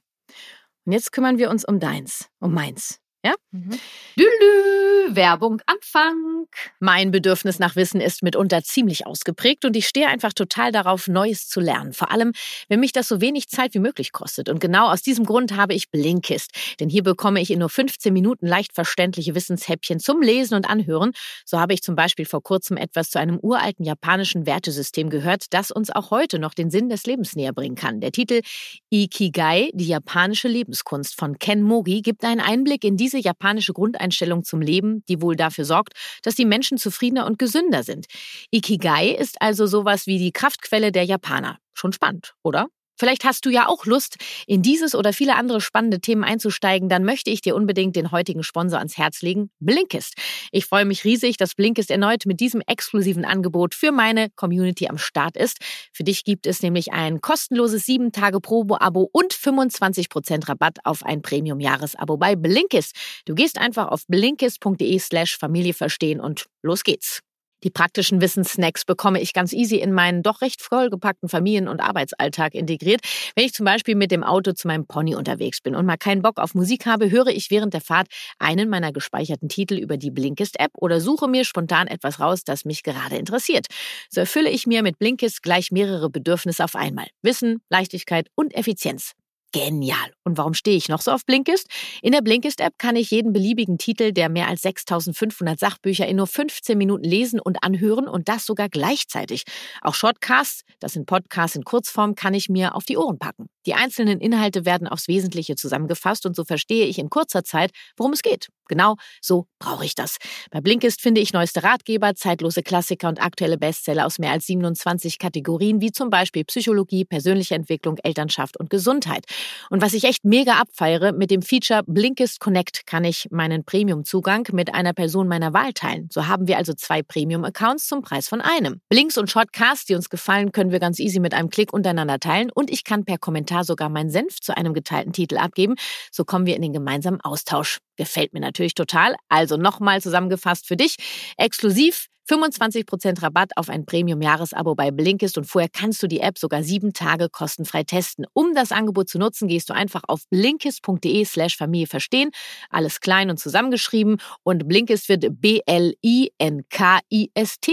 Und 0.85 0.93
jetzt 0.93 1.11
kümmern 1.11 1.37
wir 1.37 1.49
uns 1.49 1.65
um 1.65 1.79
deins, 1.79 2.29
um 2.39 2.53
meins. 2.53 2.99
Ja? 3.25 3.33
Mhm. 3.51 3.71
Lülü, 4.15 5.15
Werbung 5.15 5.61
Anfang. 5.65 6.45
Mein 6.79 7.11
Bedürfnis 7.11 7.59
nach 7.59 7.75
Wissen 7.75 7.99
ist 7.99 8.23
mitunter 8.23 8.63
ziemlich 8.63 9.05
ausgeprägt 9.05 9.65
und 9.65 9.75
ich 9.75 9.87
stehe 9.87 10.07
einfach 10.07 10.33
total 10.33 10.71
darauf, 10.71 11.07
Neues 11.07 11.47
zu 11.47 11.59
lernen. 11.59 11.93
Vor 11.93 12.11
allem, 12.11 12.33
wenn 12.69 12.79
mich 12.79 12.91
das 12.91 13.07
so 13.07 13.21
wenig 13.21 13.47
Zeit 13.47 13.73
wie 13.73 13.79
möglich 13.79 14.11
kostet. 14.11 14.49
Und 14.49 14.59
genau 14.59 14.89
aus 14.89 15.01
diesem 15.01 15.25
Grund 15.25 15.55
habe 15.55 15.73
ich 15.73 15.89
Blinkist. 15.89 16.51
Denn 16.79 16.89
hier 16.89 17.03
bekomme 17.03 17.41
ich 17.41 17.51
in 17.51 17.59
nur 17.59 17.69
15 17.69 18.13
Minuten 18.13 18.47
leicht 18.47 18.73
verständliche 18.73 19.35
Wissenshäppchen 19.35 19.99
zum 19.99 20.21
Lesen 20.21 20.55
und 20.55 20.69
Anhören. 20.69 21.11
So 21.45 21.59
habe 21.59 21.73
ich 21.73 21.81
zum 21.81 21.95
Beispiel 21.95 22.25
vor 22.25 22.43
kurzem 22.43 22.77
etwas 22.77 23.09
zu 23.09 23.19
einem 23.19 23.39
uralten 23.41 23.85
japanischen 23.85 24.45
Wertesystem 24.45 25.09
gehört, 25.09 25.45
das 25.51 25.71
uns 25.71 25.89
auch 25.89 26.11
heute 26.11 26.39
noch 26.39 26.53
den 26.53 26.69
Sinn 26.69 26.89
des 26.89 27.05
Lebens 27.05 27.35
näher 27.35 27.53
bringen 27.53 27.75
kann. 27.75 27.99
Der 27.99 28.11
Titel 28.11 28.41
Ikigai, 28.89 29.69
die 29.73 29.87
japanische 29.87 30.47
Lebenskunst 30.47 31.15
von 31.15 31.39
Ken 31.39 31.61
Mogi, 31.61 32.01
gibt 32.01 32.23
einen 32.23 32.41
Einblick 32.41 32.83
in 32.83 32.97
diese 33.07 33.19
japanische 33.19 33.71
Grundeinstellung 33.71 34.43
zum 34.43 34.61
Leben, 34.61 35.03
die 35.07 35.21
wohl 35.21 35.37
dafür 35.37 35.63
sorgt, 35.63 35.93
dass 36.23 36.35
die 36.35 36.45
Menschen 36.45 36.77
zufriedener 36.77 37.25
und 37.25 37.39
gesünder 37.39 37.83
sind. 37.83 38.07
Ikigai 38.51 39.11
ist 39.11 39.41
also 39.41 39.65
sowas 39.65 40.07
wie 40.07 40.17
die 40.17 40.33
Kraftquelle 40.33 40.91
der 40.91 41.03
Japaner. 41.05 41.57
Schon 41.73 41.93
spannend, 41.93 42.35
oder? 42.43 42.67
Vielleicht 42.97 43.23
hast 43.23 43.45
du 43.45 43.49
ja 43.49 43.67
auch 43.67 43.85
Lust, 43.85 44.17
in 44.47 44.61
dieses 44.61 44.95
oder 44.95 45.13
viele 45.13 45.35
andere 45.35 45.61
spannende 45.61 45.99
Themen 45.99 46.23
einzusteigen. 46.23 46.89
Dann 46.89 47.03
möchte 47.03 47.29
ich 47.29 47.41
dir 47.41 47.55
unbedingt 47.55 47.95
den 47.95 48.11
heutigen 48.11 48.43
Sponsor 48.43 48.79
ans 48.79 48.97
Herz 48.97 49.21
legen, 49.21 49.49
Blinkist. 49.59 50.15
Ich 50.51 50.65
freue 50.65 50.85
mich 50.85 51.03
riesig, 51.03 51.37
dass 51.37 51.55
Blinkist 51.55 51.91
erneut 51.91 52.25
mit 52.25 52.39
diesem 52.39 52.61
exklusiven 52.65 53.25
Angebot 53.25 53.75
für 53.75 53.91
meine 53.91 54.29
Community 54.31 54.87
am 54.87 54.97
Start 54.97 55.37
ist. 55.37 55.59
Für 55.93 56.03
dich 56.03 56.23
gibt 56.23 56.47
es 56.47 56.61
nämlich 56.61 56.91
ein 56.91 57.21
kostenloses 57.21 57.85
7 57.85 58.11
Tage 58.11 58.39
Probo-Abo 58.39 59.09
und 59.11 59.33
25% 59.33 60.49
Rabatt 60.49 60.79
auf 60.83 61.03
ein 61.03 61.21
Premium-Jahresabo 61.21 62.17
bei 62.17 62.35
Blinkist. 62.35 62.95
Du 63.25 63.35
gehst 63.35 63.57
einfach 63.57 63.89
auf 63.89 64.07
blinkist.de 64.07 64.99
slash 64.99 65.37
Familie 65.37 65.73
verstehen 65.73 66.19
und 66.19 66.47
los 66.63 66.83
geht's. 66.83 67.21
Die 67.63 67.69
praktischen 67.69 68.21
Wissenssnacks 68.21 68.85
bekomme 68.85 69.19
ich 69.21 69.33
ganz 69.33 69.53
easy 69.53 69.77
in 69.77 69.91
meinen 69.91 70.21
doch 70.23 70.41
recht 70.41 70.61
vollgepackten 70.61 71.29
Familien- 71.29 71.67
und 71.67 71.79
Arbeitsalltag 71.79 72.53
integriert. 72.53 73.01
Wenn 73.35 73.45
ich 73.45 73.53
zum 73.53 73.65
Beispiel 73.65 73.95
mit 73.95 74.11
dem 74.11 74.23
Auto 74.23 74.53
zu 74.53 74.67
meinem 74.67 74.85
Pony 74.85 75.15
unterwegs 75.15 75.61
bin 75.61 75.75
und 75.75 75.85
mal 75.85 75.97
keinen 75.97 76.21
Bock 76.21 76.39
auf 76.39 76.53
Musik 76.53 76.85
habe, 76.85 77.09
höre 77.09 77.27
ich 77.27 77.49
während 77.49 77.73
der 77.73 77.81
Fahrt 77.81 78.07
einen 78.37 78.69
meiner 78.69 78.91
gespeicherten 78.91 79.49
Titel 79.49 79.75
über 79.75 79.97
die 79.97 80.11
Blinkist-App 80.11 80.71
oder 80.75 81.01
suche 81.01 81.27
mir 81.27 81.45
spontan 81.45 81.87
etwas 81.87 82.19
raus, 82.19 82.43
das 82.43 82.65
mich 82.65 82.83
gerade 82.83 83.15
interessiert. 83.15 83.67
So 84.09 84.21
erfülle 84.21 84.49
ich 84.49 84.67
mir 84.67 84.83
mit 84.83 84.99
Blinkist 84.99 85.41
gleich 85.41 85.71
mehrere 85.71 86.09
Bedürfnisse 86.09 86.63
auf 86.63 86.75
einmal. 86.75 87.07
Wissen, 87.21 87.61
Leichtigkeit 87.69 88.27
und 88.35 88.53
Effizienz. 88.55 89.13
Genial. 89.51 90.16
Und 90.27 90.37
warum 90.37 90.53
stehe 90.53 90.75
ich 90.75 90.89
noch 90.89 90.99
so 90.99 91.11
auf 91.11 91.25
Blinkist? 91.25 91.67
In 92.01 92.11
der 92.11 92.21
Blinkist-App 92.21 92.77
kann 92.77 92.97
ich 92.97 93.11
jeden 93.11 93.31
beliebigen 93.31 93.77
Titel 93.77 94.11
der 94.11 94.27
mehr 94.27 94.49
als 94.49 94.61
6500 94.61 95.57
Sachbücher 95.57 96.05
in 96.05 96.17
nur 96.17 96.27
15 96.27 96.77
Minuten 96.77 97.05
lesen 97.05 97.39
und 97.39 97.63
anhören 97.63 98.09
und 98.09 98.27
das 98.27 98.45
sogar 98.45 98.67
gleichzeitig. 98.67 99.43
Auch 99.81 99.95
Shortcasts, 99.95 100.63
das 100.81 100.93
sind 100.93 101.05
Podcasts 101.05 101.55
in 101.55 101.63
Kurzform, 101.63 102.15
kann 102.15 102.33
ich 102.33 102.49
mir 102.49 102.75
auf 102.75 102.83
die 102.83 102.97
Ohren 102.97 103.17
packen. 103.17 103.47
Die 103.65 103.73
einzelnen 103.73 104.19
Inhalte 104.19 104.65
werden 104.65 104.87
aufs 104.87 105.07
Wesentliche 105.07 105.55
zusammengefasst 105.55 106.25
und 106.25 106.35
so 106.35 106.43
verstehe 106.43 106.85
ich 106.85 106.99
in 106.99 107.09
kurzer 107.09 107.43
Zeit, 107.43 107.71
worum 107.95 108.11
es 108.11 108.21
geht. 108.21 108.49
Genau 108.67 108.95
so 109.21 109.47
brauche 109.59 109.85
ich 109.85 109.95
das. 109.95 110.17
Bei 110.51 110.61
Blinkist 110.61 111.01
finde 111.01 111.21
ich 111.21 111.33
neueste 111.33 111.63
Ratgeber, 111.63 112.15
zeitlose 112.15 112.63
Klassiker 112.63 113.07
und 113.07 113.21
aktuelle 113.21 113.57
Bestseller 113.57 114.05
aus 114.05 114.19
mehr 114.19 114.31
als 114.31 114.45
27 114.47 115.19
Kategorien, 115.19 115.81
wie 115.81 115.91
zum 115.91 116.09
Beispiel 116.09 116.43
Psychologie, 116.45 117.05
persönliche 117.05 117.55
Entwicklung, 117.55 117.97
Elternschaft 118.03 118.57
und 118.57 118.69
Gesundheit. 118.69 119.25
Und 119.69 119.81
was 119.81 119.93
ich 119.93 120.03
echt 120.03 120.16
mega 120.23 120.53
abfeiere, 120.53 121.11
mit 121.11 121.31
dem 121.31 121.41
Feature 121.41 121.81
Blinkist 121.85 122.39
Connect 122.39 122.85
kann 122.85 123.03
ich 123.03 123.27
meinen 123.31 123.63
Premium-Zugang 123.63 124.47
mit 124.51 124.73
einer 124.73 124.93
Person 124.93 125.27
meiner 125.27 125.53
Wahl 125.53 125.73
teilen. 125.73 126.09
So 126.11 126.27
haben 126.27 126.47
wir 126.47 126.57
also 126.57 126.73
zwei 126.73 127.03
Premium-Accounts 127.03 127.87
zum 127.87 128.01
Preis 128.01 128.27
von 128.27 128.41
einem. 128.41 128.81
Links 128.91 129.17
und 129.17 129.29
Shortcasts, 129.29 129.85
die 129.85 129.95
uns 129.95 130.09
gefallen, 130.09 130.51
können 130.51 130.71
wir 130.71 130.79
ganz 130.79 130.99
easy 130.99 131.19
mit 131.19 131.33
einem 131.33 131.49
Klick 131.49 131.73
untereinander 131.73 132.19
teilen 132.19 132.51
und 132.51 132.69
ich 132.69 132.83
kann 132.83 133.05
per 133.05 133.17
Kommentar 133.17 133.63
sogar 133.63 133.89
meinen 133.89 134.09
Senf 134.09 134.39
zu 134.39 134.55
einem 134.55 134.73
geteilten 134.73 135.13
Titel 135.13 135.37
abgeben. 135.37 135.75
So 136.11 136.25
kommen 136.25 136.45
wir 136.45 136.55
in 136.55 136.61
den 136.61 136.73
gemeinsamen 136.73 137.21
Austausch. 137.21 137.79
Gefällt 137.95 138.33
mir 138.33 138.41
natürlich 138.41 138.75
total. 138.75 139.15
Also 139.29 139.57
nochmal 139.57 140.01
zusammengefasst 140.01 140.67
für 140.67 140.77
dich. 140.77 140.95
Exklusiv 141.37 142.07
25% 142.29 143.21
Rabatt 143.21 143.51
auf 143.55 143.69
ein 143.69 143.85
Premium-Jahresabo 143.85 144.75
bei 144.75 144.91
Blinkist 144.91 145.37
und 145.37 145.45
vorher 145.45 145.69
kannst 145.69 146.03
du 146.03 146.07
die 146.07 146.19
App 146.19 146.37
sogar 146.37 146.63
sieben 146.63 146.91
Tage 146.93 147.29
kostenfrei 147.29 147.83
testen. 147.83 148.25
Um 148.33 148.53
das 148.53 148.71
Angebot 148.71 149.09
zu 149.09 149.17
nutzen, 149.17 149.47
gehst 149.47 149.69
du 149.69 149.73
einfach 149.73 150.03
auf 150.07 150.27
blinkist.de 150.29 151.23
slash 151.25 151.55
Familie 151.55 151.87
verstehen. 151.87 152.31
Alles 152.69 152.99
klein 152.99 153.29
und 153.29 153.37
zusammengeschrieben 153.37 154.17
und 154.43 154.67
Blinkist 154.67 155.07
wird 155.09 155.25
B-L-I-N-K-I-S-T 155.41 155.79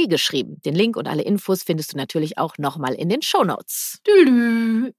geschrieben. 0.06 0.60
Den 0.64 0.74
Link 0.74 0.96
und 0.96 1.08
alle 1.08 1.22
Infos 1.22 1.62
findest 1.64 1.92
du 1.92 1.96
natürlich 1.96 2.38
auch 2.38 2.56
nochmal 2.58 2.94
in 2.94 3.08
den 3.08 3.22
Shownotes. 3.22 4.00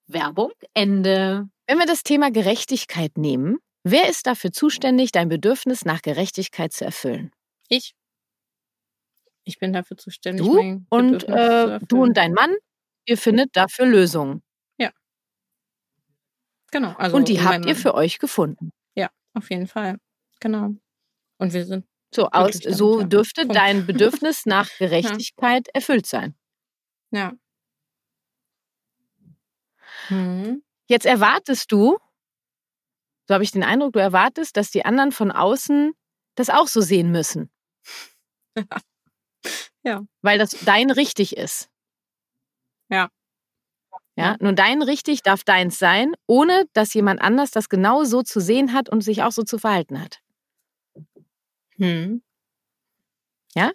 Werbung 0.08 0.52
Ende. 0.74 1.48
Wenn 1.68 1.78
wir 1.78 1.86
das 1.86 2.04
Thema 2.04 2.30
Gerechtigkeit 2.30 3.18
nehmen, 3.18 3.58
wer 3.84 4.10
ist 4.10 4.28
dafür 4.28 4.52
zuständig, 4.52 5.12
dein 5.12 5.30
Bedürfnis 5.30 5.86
nach 5.86 6.02
Gerechtigkeit 6.02 6.74
zu 6.74 6.86
erfüllen? 6.86 7.32
Ich. 7.70 7.96
Ich 9.46 9.60
bin 9.60 9.74
dafür 9.74 9.96
zuständig. 9.96 10.46
Du 10.46 10.86
und 10.90 11.24
äh, 11.30 11.80
du 11.88 12.02
und 12.02 12.18
dein 12.18 12.34
Mann, 12.34 12.54
ihr 13.06 13.18
findet 13.18 13.56
dafür 13.56 13.86
Lösungen. 13.86 14.44
Ja. 14.78 14.92
Genau. 16.72 16.94
Also 16.98 17.16
und 17.16 17.30
die 17.30 17.42
habt 17.42 17.66
ihr 17.66 17.76
für 17.76 17.94
euch 17.94 18.18
gefunden. 18.18 18.72
Ja, 18.96 19.10
auf 19.36 19.50
jeden 19.52 19.68
Fall. 19.68 19.98
Genau. 20.40 20.72
Und 21.38 21.54
wir 21.54 21.66
sind. 21.66 21.86
So, 22.14 22.30
aus, 22.30 22.60
damit, 22.60 22.78
so 22.78 23.04
dürfte 23.04 23.42
Punkt. 23.42 23.56
dein 23.56 23.86
Bedürfnis 23.86 24.46
nach 24.46 24.70
Gerechtigkeit 24.78 25.68
ja. 25.68 25.72
erfüllt 25.74 26.08
sein. 26.08 26.36
Ja. 27.12 27.34
Hm. 30.08 30.64
Jetzt 30.88 31.06
erwartest 31.06 31.72
du, 31.72 31.98
so 33.28 33.34
habe 33.34 33.44
ich 33.44 33.52
den 33.52 33.64
Eindruck, 33.64 33.94
du 33.94 34.00
erwartest, 34.00 34.58
dass 34.58 34.72
die 34.72 34.86
anderen 34.86 35.12
von 35.12 35.32
außen 35.32 35.94
das 36.36 36.50
auch 36.50 36.68
so 36.68 36.82
sehen 36.82 37.12
müssen. 37.12 37.52
Ja. 39.86 40.02
Weil 40.22 40.40
das 40.40 40.52
dein 40.66 40.92
richtig 40.92 41.38
ist. 41.38 41.70
Ja. 42.90 43.10
Ja, 44.18 44.38
nur 44.40 44.54
dein 44.54 44.82
richtig 44.82 45.24
darf 45.24 45.44
deins 45.44 45.78
sein, 45.78 46.14
ohne 46.26 46.66
dass 46.74 46.94
jemand 46.94 47.22
anders 47.22 47.52
das 47.52 47.68
genau 47.68 48.06
so 48.06 48.24
zu 48.24 48.40
sehen 48.40 48.72
hat 48.74 48.90
und 48.90 49.02
sich 49.02 49.24
auch 49.24 49.34
so 49.34 49.44
zu 49.44 49.58
verhalten 49.58 50.02
hat. 50.02 50.22
Hm. 51.78 52.22
Ja? 53.54 53.72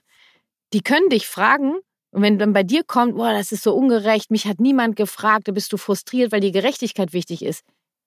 Die 0.72 0.82
können 0.82 1.10
dich 1.10 1.26
fragen, 1.26 1.74
und 2.12 2.22
wenn 2.22 2.38
dann 2.38 2.52
bei 2.52 2.62
dir 2.62 2.84
kommt, 2.84 3.16
boah, 3.16 3.32
das 3.32 3.52
ist 3.52 3.62
so 3.62 3.74
ungerecht, 3.74 4.30
mich 4.30 4.46
hat 4.46 4.60
niemand 4.60 4.96
gefragt, 4.96 5.46
da 5.48 5.52
bist 5.52 5.72
du 5.72 5.76
frustriert, 5.76 6.32
weil 6.32 6.40
die 6.40 6.52
Gerechtigkeit 6.52 7.12
wichtig 7.12 7.44
ist. 7.44 7.64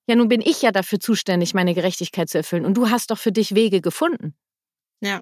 Ja, 0.08 0.16
nun 0.16 0.28
bin 0.28 0.42
ich 0.42 0.62
ja 0.62 0.72
dafür 0.72 1.00
zuständig, 1.00 1.54
meine 1.54 1.74
Gerechtigkeit 1.74 2.30
zu 2.30 2.38
erfüllen. 2.38 2.66
Und 2.66 2.76
du 2.76 2.89
hast 2.89 3.12
doch 3.12 3.18
für 3.18 3.32
dich 3.32 3.56
Wege 3.56 3.80
gefunden. 3.80 4.36
Ja. 5.02 5.22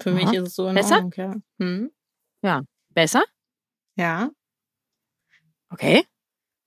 Für 0.00 0.10
Aha. 0.10 0.16
mich 0.16 0.32
ist 0.32 0.48
es 0.48 0.54
so 0.54 0.68
in 0.68 0.74
Besser? 0.74 0.96
Ordnung, 0.96 1.12
ja. 1.16 1.34
Hm? 1.58 1.90
Ja. 2.42 2.62
Besser? 2.90 3.24
Ja. 3.96 4.30
Okay. 5.70 6.04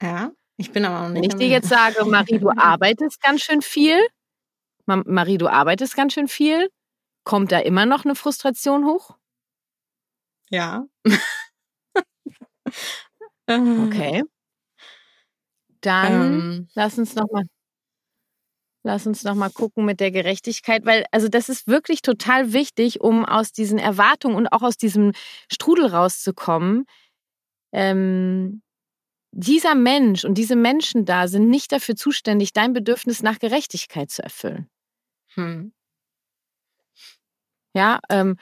Ja. 0.01 0.31
Ich 0.57 0.71
bin 0.71 0.85
aber 0.85 1.07
noch 1.07 1.09
nicht. 1.09 1.23
Wenn 1.23 1.29
ich 1.31 1.35
dir 1.35 1.47
jetzt 1.47 1.69
sage, 1.69 2.05
Marie, 2.05 2.39
du 2.39 2.49
arbeitest 2.57 3.21
ganz 3.21 3.41
schön 3.41 3.61
viel. 3.61 3.99
Marie, 4.85 5.37
du 5.37 5.47
arbeitest 5.47 5.95
ganz 5.95 6.13
schön 6.13 6.27
viel. 6.27 6.69
Kommt 7.23 7.51
da 7.51 7.59
immer 7.59 7.85
noch 7.85 8.05
eine 8.05 8.15
Frustration 8.15 8.85
hoch? 8.85 9.15
Ja. 10.49 10.85
okay. 13.47 14.23
Dann 15.81 16.13
ähm, 16.13 16.67
lass 16.73 16.97
uns 16.97 17.15
noch 17.15 17.31
mal 17.31 17.45
Lass 18.83 19.05
uns 19.05 19.23
noch 19.23 19.35
mal 19.35 19.49
gucken 19.49 19.83
mit 19.83 19.99
der 19.99 20.11
Gerechtigkeit, 20.11 20.85
weil 20.85 21.05
also 21.11 21.27
das 21.27 21.49
ist 21.49 21.67
wirklich 21.67 22.01
total 22.01 22.53
wichtig, 22.53 23.01
um 23.01 23.25
aus 23.25 23.51
diesen 23.51 23.77
Erwartungen 23.77 24.35
und 24.35 24.47
auch 24.47 24.61
aus 24.61 24.77
diesem 24.77 25.11
Strudel 25.51 25.87
rauszukommen. 25.87 26.85
Ähm, 27.73 28.61
dieser 29.31 29.75
Mensch 29.75 30.23
und 30.23 30.37
diese 30.37 30.55
Menschen 30.55 31.05
da 31.05 31.27
sind 31.27 31.49
nicht 31.49 31.71
dafür 31.71 31.95
zuständig, 31.95 32.53
dein 32.53 32.73
Bedürfnis 32.73 33.21
nach 33.21 33.37
Gerechtigkeit 33.37 34.09
zu 34.09 34.23
erfüllen. 34.23 34.69
Hm. 35.35 35.73
Ja, 37.75 37.99
ähm, 38.09 38.37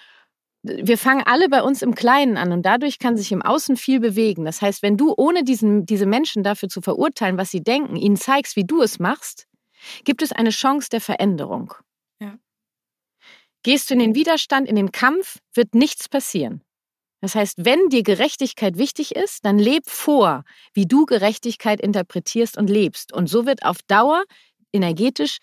wir 0.64 0.98
fangen 0.98 1.24
alle 1.26 1.50
bei 1.50 1.62
uns 1.62 1.82
im 1.82 1.96
Kleinen 1.96 2.38
an 2.38 2.52
und 2.52 2.64
dadurch 2.64 3.00
kann 3.00 3.18
sich 3.18 3.32
im 3.32 3.42
Außen 3.42 3.76
viel 3.76 4.00
bewegen. 4.00 4.46
Das 4.46 4.62
heißt, 4.62 4.84
wenn 4.84 4.98
du 4.98 5.14
ohne 5.16 5.44
diesen, 5.44 5.86
diese 5.86 6.06
Menschen 6.06 6.44
dafür 6.44 6.70
zu 6.70 6.82
verurteilen, 6.82 7.38
was 7.38 7.52
sie 7.52 7.64
denken, 7.64 7.96
ihnen 7.96 8.18
zeigst, 8.18 8.56
wie 8.56 8.66
du 8.66 8.82
es 8.82 9.00
machst, 9.00 9.48
gibt 10.04 10.22
es 10.22 10.32
eine 10.32 10.50
Chance 10.50 10.90
der 10.90 11.02
Veränderung. 11.02 11.74
Ja. 12.20 12.38
Gehst 13.64 13.90
du 13.90 13.94
in 13.94 14.00
den 14.00 14.16
Widerstand, 14.16 14.68
in 14.68 14.76
den 14.76 14.92
Kampf, 14.92 15.40
wird 15.54 15.76
nichts 15.76 16.10
passieren. 16.10 16.64
Das 17.22 17.34
heißt, 17.34 17.66
wenn 17.66 17.90
dir 17.90 18.04
Gerechtigkeit 18.04 18.78
wichtig 18.78 19.16
ist, 19.16 19.44
dann 19.44 19.58
leb 19.58 19.90
vor, 19.90 20.44
wie 20.74 20.86
du 20.86 21.06
Gerechtigkeit 21.06 21.82
interpretierst 21.82 22.58
und 22.58 22.70
lebst. 22.70 23.12
Und 23.12 23.28
so 23.28 23.46
wird 23.46 23.64
auf 23.64 23.78
Dauer 23.88 24.24
energetisch 24.72 25.40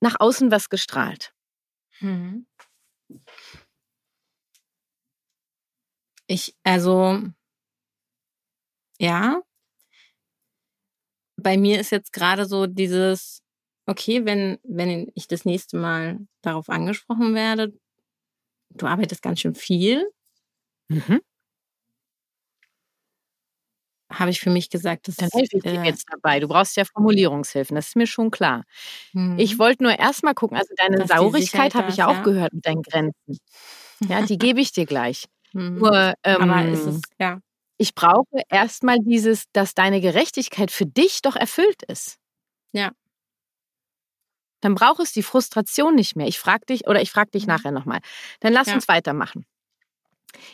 nach 0.00 0.16
außen 0.20 0.50
was 0.50 0.68
gestrahlt? 0.68 1.34
Mhm. 2.00 2.46
Ich, 6.28 6.54
also, 6.62 7.18
ja. 9.00 9.42
Bei 11.40 11.56
mir 11.56 11.80
ist 11.80 11.90
jetzt 11.90 12.12
gerade 12.12 12.46
so 12.46 12.66
dieses, 12.66 13.42
okay, 13.88 14.24
wenn, 14.24 14.58
wenn 14.64 15.10
ich 15.14 15.28
das 15.28 15.44
nächste 15.44 15.76
Mal 15.78 16.18
darauf 16.42 16.68
angesprochen 16.68 17.34
werde, 17.34 17.72
du 18.70 18.86
arbeitest 18.86 19.22
ganz 19.22 19.40
schön 19.40 19.54
viel. 19.54 20.10
Mhm. 20.88 21.20
Habe 24.10 24.30
ich 24.30 24.40
für 24.40 24.48
mich 24.48 24.70
gesagt, 24.70 25.06
das 25.08 25.16
Dann 25.16 25.28
helfe 25.34 25.58
ich 25.58 25.62
dir 25.62 25.82
äh, 25.82 25.84
jetzt 25.84 26.06
dabei. 26.10 26.40
Du 26.40 26.48
brauchst 26.48 26.76
ja 26.76 26.84
Formulierungshilfen, 26.86 27.74
das 27.76 27.88
ist 27.88 27.96
mir 27.96 28.06
schon 28.06 28.30
klar. 28.30 28.64
mhm. 29.12 29.38
Ich 29.38 29.58
wollte 29.58 29.82
nur 29.82 29.98
erst 29.98 30.22
mal 30.24 30.32
gucken, 30.34 30.56
also 30.56 30.72
deine 30.76 30.96
Dass 30.96 31.08
Saurigkeit 31.08 31.74
habe 31.74 31.90
ich 31.90 31.98
ja 31.98 32.06
auch 32.08 32.22
gehört 32.22 32.54
mit 32.54 32.64
deinen 32.64 32.82
Grenzen. 32.82 33.38
Ja, 34.08 34.22
die 34.22 34.38
gebe 34.38 34.60
ich 34.60 34.72
dir 34.72 34.86
gleich. 34.86 35.26
Mhm. 35.52 35.76
Nur 35.78 36.14
Aber 36.24 36.64
ist 36.68 36.86
ähm, 36.86 36.94
es, 36.96 37.00
ja. 37.20 37.40
ich 37.78 37.94
brauche 37.94 38.26
erst 38.48 38.82
mal 38.82 38.96
dieses, 39.00 39.44
dass 39.52 39.74
deine 39.74 40.00
Gerechtigkeit 40.00 40.70
für 40.70 40.86
dich 40.86 41.20
doch 41.22 41.36
erfüllt 41.36 41.82
ist. 41.84 42.16
Ja. 42.72 42.92
Dann 44.60 44.74
braucht 44.74 45.00
es 45.00 45.12
die 45.12 45.22
Frustration 45.22 45.94
nicht 45.94 46.16
mehr. 46.16 46.26
Ich 46.26 46.38
frage 46.38 46.66
dich 46.66 46.86
oder 46.86 47.00
ich 47.02 47.10
frage 47.10 47.30
dich 47.30 47.42
Mhm. 47.46 47.48
nachher 47.54 47.70
nochmal. 47.72 48.00
Dann 48.40 48.52
lass 48.52 48.68
Ja. 48.68 48.74
uns 48.74 48.88
weitermachen. 48.88 49.44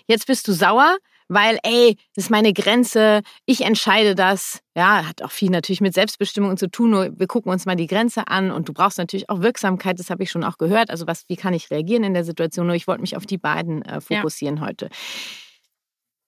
Jetzt 0.07 0.27
bist 0.27 0.47
du 0.49 0.53
sauer, 0.53 0.97
weil, 1.29 1.59
ey, 1.63 1.97
das 2.15 2.25
ist 2.27 2.31
meine 2.31 2.53
Grenze, 2.53 3.23
ich 3.47 3.63
entscheide 3.63 4.15
das. 4.15 4.61
Ja, 4.77 5.07
hat 5.09 5.23
auch 5.23 5.31
viel 5.31 5.51
natürlich 5.51 5.81
mit 5.81 5.95
Selbstbestimmung 5.95 6.57
zu 6.59 6.71
tun, 6.71 6.91
nur 6.91 7.19
wir 7.19 7.27
gucken 7.27 7.51
uns 7.51 7.65
mal 7.65 7.77
die 7.77 7.87
Grenze 7.87 8.29
an 8.29 8.51
und 8.51 8.69
du 8.69 8.73
brauchst 8.75 8.99
natürlich 8.99 9.31
auch 9.31 9.41
Wirksamkeit, 9.41 9.99
das 9.99 10.11
habe 10.11 10.23
ich 10.23 10.31
schon 10.31 10.45
auch 10.45 10.59
gehört. 10.59 10.91
Also 10.91 11.07
was, 11.07 11.25
wie 11.29 11.37
kann 11.37 11.55
ich 11.55 11.71
reagieren 11.71 12.05
in 12.05 12.13
der 12.15 12.25
Situation? 12.25 12.67
Nur 12.67 12.77
ich 12.77 12.87
wollte 12.87 13.01
mich 13.01 13.17
auf 13.17 13.25
die 13.27 13.39
beiden 13.39 13.83
äh, 13.83 14.01
fokussieren 14.03 14.61
heute. 14.61 14.91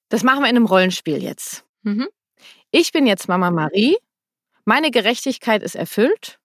Das 0.09 0.23
machen 0.23 0.41
wir 0.43 0.49
in 0.49 0.57
einem 0.57 0.67
Rollenspiel 0.67 1.23
jetzt. 1.23 1.65
Mhm. 1.83 2.09
Ich 2.71 2.93
bin 2.93 3.07
jetzt 3.07 3.29
Mama 3.29 3.51
Marie, 3.51 3.97
meine 4.65 4.91
Gerechtigkeit 4.91 5.63
ist 5.63 5.77
erfüllt 5.77 6.39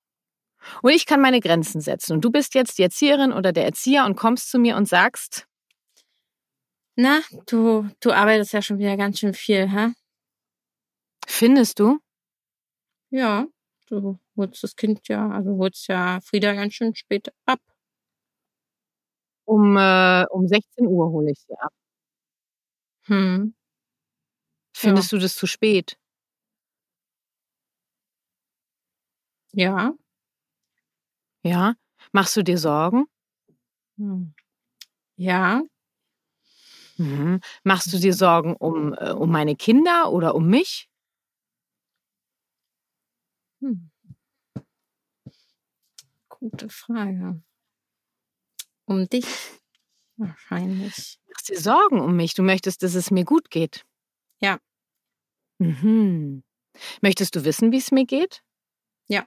und 0.81 0.91
ich 0.91 1.05
kann 1.05 1.21
meine 1.21 1.39
Grenzen 1.39 1.81
setzen. 1.81 2.13
Und 2.13 2.25
du 2.25 2.31
bist 2.31 2.55
jetzt 2.55 2.77
die 2.77 2.83
Erzieherin 2.83 3.33
oder 3.33 3.51
der 3.51 3.65
Erzieher 3.65 4.05
und 4.05 4.15
kommst 4.15 4.49
zu 4.51 4.59
mir 4.59 4.75
und 4.75 4.87
sagst, 4.87 5.47
Na, 6.95 7.21
du, 7.47 7.89
du 7.99 8.11
arbeitest 8.11 8.53
ja 8.53 8.61
schon 8.61 8.77
wieder 8.79 8.97
ganz 8.97 9.19
schön 9.19 9.33
viel, 9.33 9.67
hä? 9.69 9.93
findest 11.27 11.79
du? 11.79 11.99
Ja, 13.09 13.47
du 13.87 14.19
holst 14.37 14.63
das 14.63 14.75
Kind 14.75 15.07
ja, 15.07 15.29
also 15.29 15.57
holst 15.57 15.87
ja 15.87 16.19
Frieda 16.21 16.53
ganz 16.53 16.73
schön 16.75 16.95
spät 16.95 17.33
ab. 17.45 17.59
Um, 19.45 19.75
äh, 19.77 20.25
um 20.31 20.47
16 20.47 20.87
Uhr 20.87 21.11
hole 21.11 21.31
ich 21.31 21.39
sie 21.39 21.53
ab. 21.57 21.73
Hm. 23.07 23.53
Findest 24.75 25.11
du 25.11 25.17
das 25.17 25.35
zu 25.35 25.47
spät? 25.47 25.97
Ja. 29.53 29.93
Ja? 31.43 31.75
Machst 32.11 32.35
du 32.35 32.43
dir 32.43 32.57
Sorgen? 32.57 33.05
Hm. 33.97 34.33
Ja. 35.17 35.63
Mhm. 36.97 37.39
Machst 37.63 37.91
du 37.93 37.97
dir 37.97 38.13
Sorgen 38.13 38.55
um, 38.55 38.93
äh, 38.93 39.11
um 39.11 39.31
meine 39.31 39.55
Kinder 39.55 40.11
oder 40.11 40.35
um 40.35 40.47
mich? 40.47 40.87
Hm. 43.61 43.89
Gute 46.29 46.69
Frage. 46.69 47.41
Um 48.85 49.07
dich 49.07 49.25
wahrscheinlich. 50.17 51.19
Machst 51.27 51.49
dir 51.49 51.59
Sorgen 51.59 52.01
um 52.01 52.15
mich? 52.15 52.33
Du 52.33 52.43
möchtest, 52.43 52.83
dass 52.83 52.95
es 52.95 53.11
mir 53.11 53.25
gut 53.25 53.49
geht? 53.49 53.85
Ja. 54.41 54.59
Mhm. 55.59 56.43
Möchtest 57.01 57.35
du 57.35 57.45
wissen, 57.45 57.71
wie 57.71 57.77
es 57.77 57.91
mir 57.91 58.05
geht? 58.05 58.43
Ja. 59.07 59.25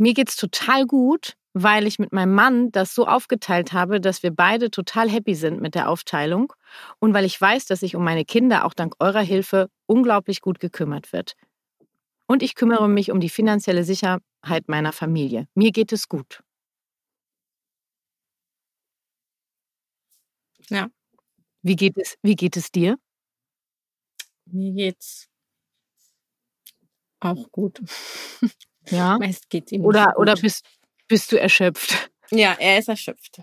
Mir 0.00 0.14
geht's 0.14 0.36
total 0.36 0.86
gut, 0.86 1.34
weil 1.52 1.86
ich 1.86 1.98
mit 1.98 2.10
meinem 2.12 2.34
Mann 2.34 2.72
das 2.72 2.94
so 2.94 3.06
aufgeteilt 3.06 3.74
habe, 3.74 4.00
dass 4.00 4.22
wir 4.22 4.30
beide 4.30 4.70
total 4.70 5.10
happy 5.10 5.34
sind 5.34 5.60
mit 5.60 5.74
der 5.74 5.90
Aufteilung 5.90 6.54
und 7.00 7.12
weil 7.12 7.26
ich 7.26 7.38
weiß, 7.38 7.66
dass 7.66 7.80
sich 7.80 7.96
um 7.96 8.02
meine 8.04 8.24
Kinder 8.24 8.64
auch 8.64 8.72
dank 8.72 8.94
eurer 8.98 9.20
Hilfe 9.20 9.68
unglaublich 9.86 10.40
gut 10.40 10.58
gekümmert 10.58 11.12
wird. 11.12 11.34
Und 12.26 12.42
ich 12.42 12.54
kümmere 12.54 12.88
mich 12.88 13.10
um 13.12 13.20
die 13.20 13.30
finanzielle 13.30 13.84
Sicherheit 13.84 14.68
meiner 14.68 14.92
Familie. 14.92 15.46
Mir 15.54 15.72
geht 15.72 15.92
es 15.92 16.08
gut. 16.08 16.40
Ja. 20.70 20.88
Wie 21.62 21.76
geht 21.76 21.98
es, 21.98 22.16
wie 22.22 22.36
geht 22.36 22.56
es 22.56 22.70
dir? 22.72 22.98
Mir 24.52 24.72
geht's 24.74 25.28
auch 27.20 27.50
gut. 27.52 27.80
Ja. 28.88 29.18
Meist 29.18 29.50
geht's 29.50 29.72
ihm 29.72 29.84
Oder, 29.84 30.18
oder 30.18 30.34
bist, 30.36 30.64
bist 31.08 31.32
du 31.32 31.40
erschöpft? 31.40 32.10
Ja, 32.30 32.56
er 32.58 32.78
ist 32.78 32.88
erschöpft. 32.88 33.40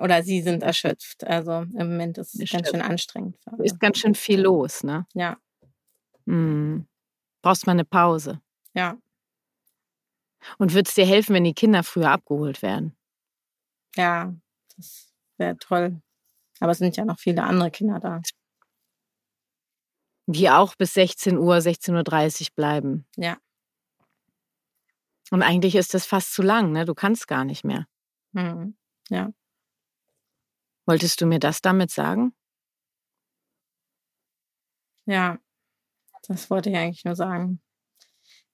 Oder 0.00 0.22
sie 0.22 0.42
sind 0.42 0.62
erschöpft. 0.62 1.24
Also 1.24 1.52
im 1.62 1.72
Moment 1.92 2.18
ist 2.18 2.34
es 2.34 2.50
ganz 2.50 2.68
schön 2.68 2.82
anstrengend. 2.82 3.36
Ist 3.58 3.78
ganz 3.80 3.98
schön 3.98 4.14
viel 4.14 4.40
los, 4.40 4.82
ne? 4.82 5.06
Ja, 5.14 5.38
Hm. 6.26 6.86
Brauchst 7.42 7.66
mal 7.66 7.72
eine 7.72 7.84
Pause. 7.84 8.40
ja, 8.72 8.96
Und 10.58 10.74
wird 10.74 10.88
es 10.88 10.94
dir 10.94 11.04
helfen, 11.06 11.34
wenn 11.34 11.44
die 11.44 11.54
Kinder 11.54 11.82
früher 11.82 12.10
abgeholt 12.10 12.62
werden? 12.62 12.96
ja. 13.96 14.34
Das 14.76 15.06
wäre 15.36 15.56
toll. 15.58 16.00
Aber 16.58 16.72
es 16.72 16.78
sind 16.78 16.96
ja 16.96 17.04
noch 17.04 17.18
viele 17.20 17.44
andere 17.44 17.70
Kinder 17.70 18.00
da. 18.00 18.20
Die 20.26 20.48
auch 20.50 20.74
bis 20.74 20.94
16 20.94 21.36
Uhr, 21.38 21.56
16.30 21.56 22.40
Uhr 22.42 22.46
bleiben. 22.56 23.06
Ja. 23.16 23.36
Und 25.30 25.42
eigentlich 25.42 25.74
ist 25.74 25.94
das 25.94 26.06
fast 26.06 26.32
zu 26.34 26.42
lang, 26.42 26.72
ne? 26.72 26.84
Du 26.84 26.94
kannst 26.94 27.28
gar 27.28 27.44
nicht 27.44 27.64
mehr. 27.64 27.86
Mhm. 28.32 28.76
Ja. 29.08 29.32
Wolltest 30.86 31.20
du 31.20 31.26
mir 31.26 31.38
das 31.38 31.60
damit 31.60 31.90
sagen? 31.90 32.34
Ja. 35.06 35.38
Das 36.26 36.48
wollte 36.50 36.70
ich 36.70 36.76
eigentlich 36.76 37.04
nur 37.04 37.16
sagen. 37.16 37.60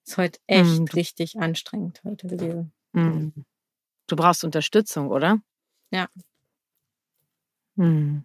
Ist 0.06 0.16
heute 0.16 0.40
echt 0.46 0.66
Hm, 0.78 0.86
du- 0.86 0.96
richtig 0.96 1.38
anstrengend 1.38 2.00
heute 2.04 2.26
gewesen. 2.26 2.72
Hm. 2.94 3.32
Du 4.08 4.16
brauchst 4.16 4.42
Unterstützung, 4.42 5.08
oder? 5.10 5.38
Ja. 5.92 6.08
Hm. 7.76 8.24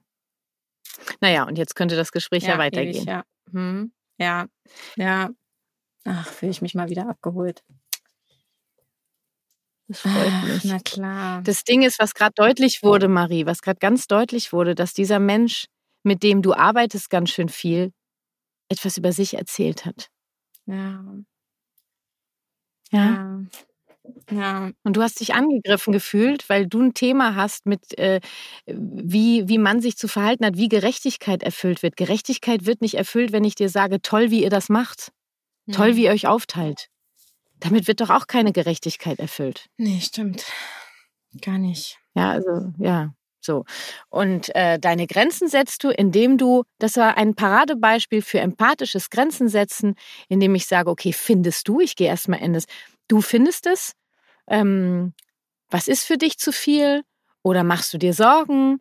Naja, 1.22 1.44
und 1.44 1.58
jetzt 1.58 1.76
könnte 1.76 1.96
das 1.96 2.12
Gespräch 2.12 2.44
ja, 2.44 2.58
weitergehen. 2.58 2.96
Ewig, 2.96 3.06
ja. 3.06 3.24
Hm. 3.52 3.94
ja. 4.18 4.48
Ja. 4.96 5.30
Ach, 6.06 6.28
fühle 6.28 6.52
ich 6.52 6.62
mich 6.62 6.74
mal 6.76 6.90
wieder 6.90 7.08
abgeholt. 7.08 7.64
Das 9.88 10.00
freut 10.02 10.14
Ach, 10.32 10.44
mich. 10.44 10.64
na 10.64 10.80
klar. 10.80 11.42
Das 11.44 11.64
Ding 11.64 11.84
ist, 11.84 12.00
was 12.00 12.14
gerade 12.16 12.34
deutlich 12.36 12.82
wurde, 12.84 13.08
Marie, 13.08 13.46
was 13.46 13.62
gerade 13.62 13.80
ganz 13.80 14.08
deutlich 14.08 14.52
wurde, 14.52 14.74
dass 14.76 14.94
dieser 14.94 15.20
Mensch, 15.20 15.66
mit 16.04 16.24
dem 16.24 16.42
du 16.42 16.54
arbeitest, 16.54 17.10
ganz 17.10 17.30
schön 17.30 17.50
viel, 17.50 17.92
etwas 18.70 18.98
über 18.98 19.12
sich 19.12 19.36
erzählt 19.36 19.86
hat. 19.86 20.10
ja. 20.68 21.04
Ja. 22.92 23.42
Ja. 24.32 24.72
Und 24.84 24.98
du 24.98 25.02
hast 25.02 25.20
dich 25.20 25.34
angegriffen 25.34 25.92
gefühlt, 25.94 26.50
weil 26.50 26.68
du 26.68 26.82
ein 26.82 26.94
Thema 26.94 27.36
hast 27.36 27.66
mit, 27.66 27.98
äh, 27.98 28.20
wie, 28.68 29.48
wie 29.48 29.58
man 29.58 29.82
sich 29.82 29.98
zu 29.98 30.08
verhalten 30.08 30.46
hat, 30.46 30.58
wie 30.58 30.70
Gerechtigkeit 30.70 31.44
erfüllt 31.44 31.84
wird. 31.84 31.98
Gerechtigkeit 31.98 32.66
wird 32.66 32.82
nicht 32.82 32.96
erfüllt, 32.96 33.32
wenn 33.32 33.44
ich 33.44 33.56
dir 33.56 33.70
sage, 33.70 34.02
toll, 34.02 34.32
wie 34.32 34.44
ihr 34.44 34.50
das 34.52 34.70
macht. 34.70 35.12
Toll, 35.72 35.96
wie 35.98 36.06
ihr 36.06 36.12
euch 36.12 36.28
aufteilt. 36.28 36.90
Damit 37.60 37.88
wird 37.88 38.02
doch 38.02 38.10
auch 38.10 38.28
keine 38.28 38.52
Gerechtigkeit 38.52 39.20
erfüllt. 39.20 39.68
Nee, 39.78 40.00
stimmt. 40.02 40.46
Gar 41.42 41.58
nicht. 41.58 41.98
Ja, 42.16 42.32
also, 42.32 42.72
ja, 42.78 43.14
so. 43.42 43.66
Und 44.10 44.54
äh, 44.56 44.80
deine 44.80 45.06
Grenzen 45.08 45.48
setzt 45.48 45.84
du, 45.84 45.90
indem 45.90 46.38
du, 46.38 46.64
das 46.80 46.98
war 46.98 47.18
ein 47.18 47.36
Paradebeispiel 47.36 48.22
für 48.22 48.40
empathisches 48.40 49.10
Grenzen 49.10 49.50
setzen, 49.50 49.96
indem 50.30 50.56
ich 50.56 50.66
sage, 50.66 50.90
okay, 50.90 51.14
findest 51.14 51.68
du, 51.68 51.80
ich 51.80 51.96
gehe 51.96 52.08
erstmal 52.08 52.42
in 52.42 52.54
das, 52.54 52.66
du 53.08 53.22
findest 53.22 53.68
es, 53.68 53.94
ähm, 54.48 55.14
was 55.70 55.88
ist 55.88 56.06
für 56.06 56.18
dich 56.18 56.38
zu 56.38 56.52
viel 56.52 57.04
oder 57.44 57.64
machst 57.64 57.94
du 57.94 57.98
dir 57.98 58.14
Sorgen? 58.14 58.80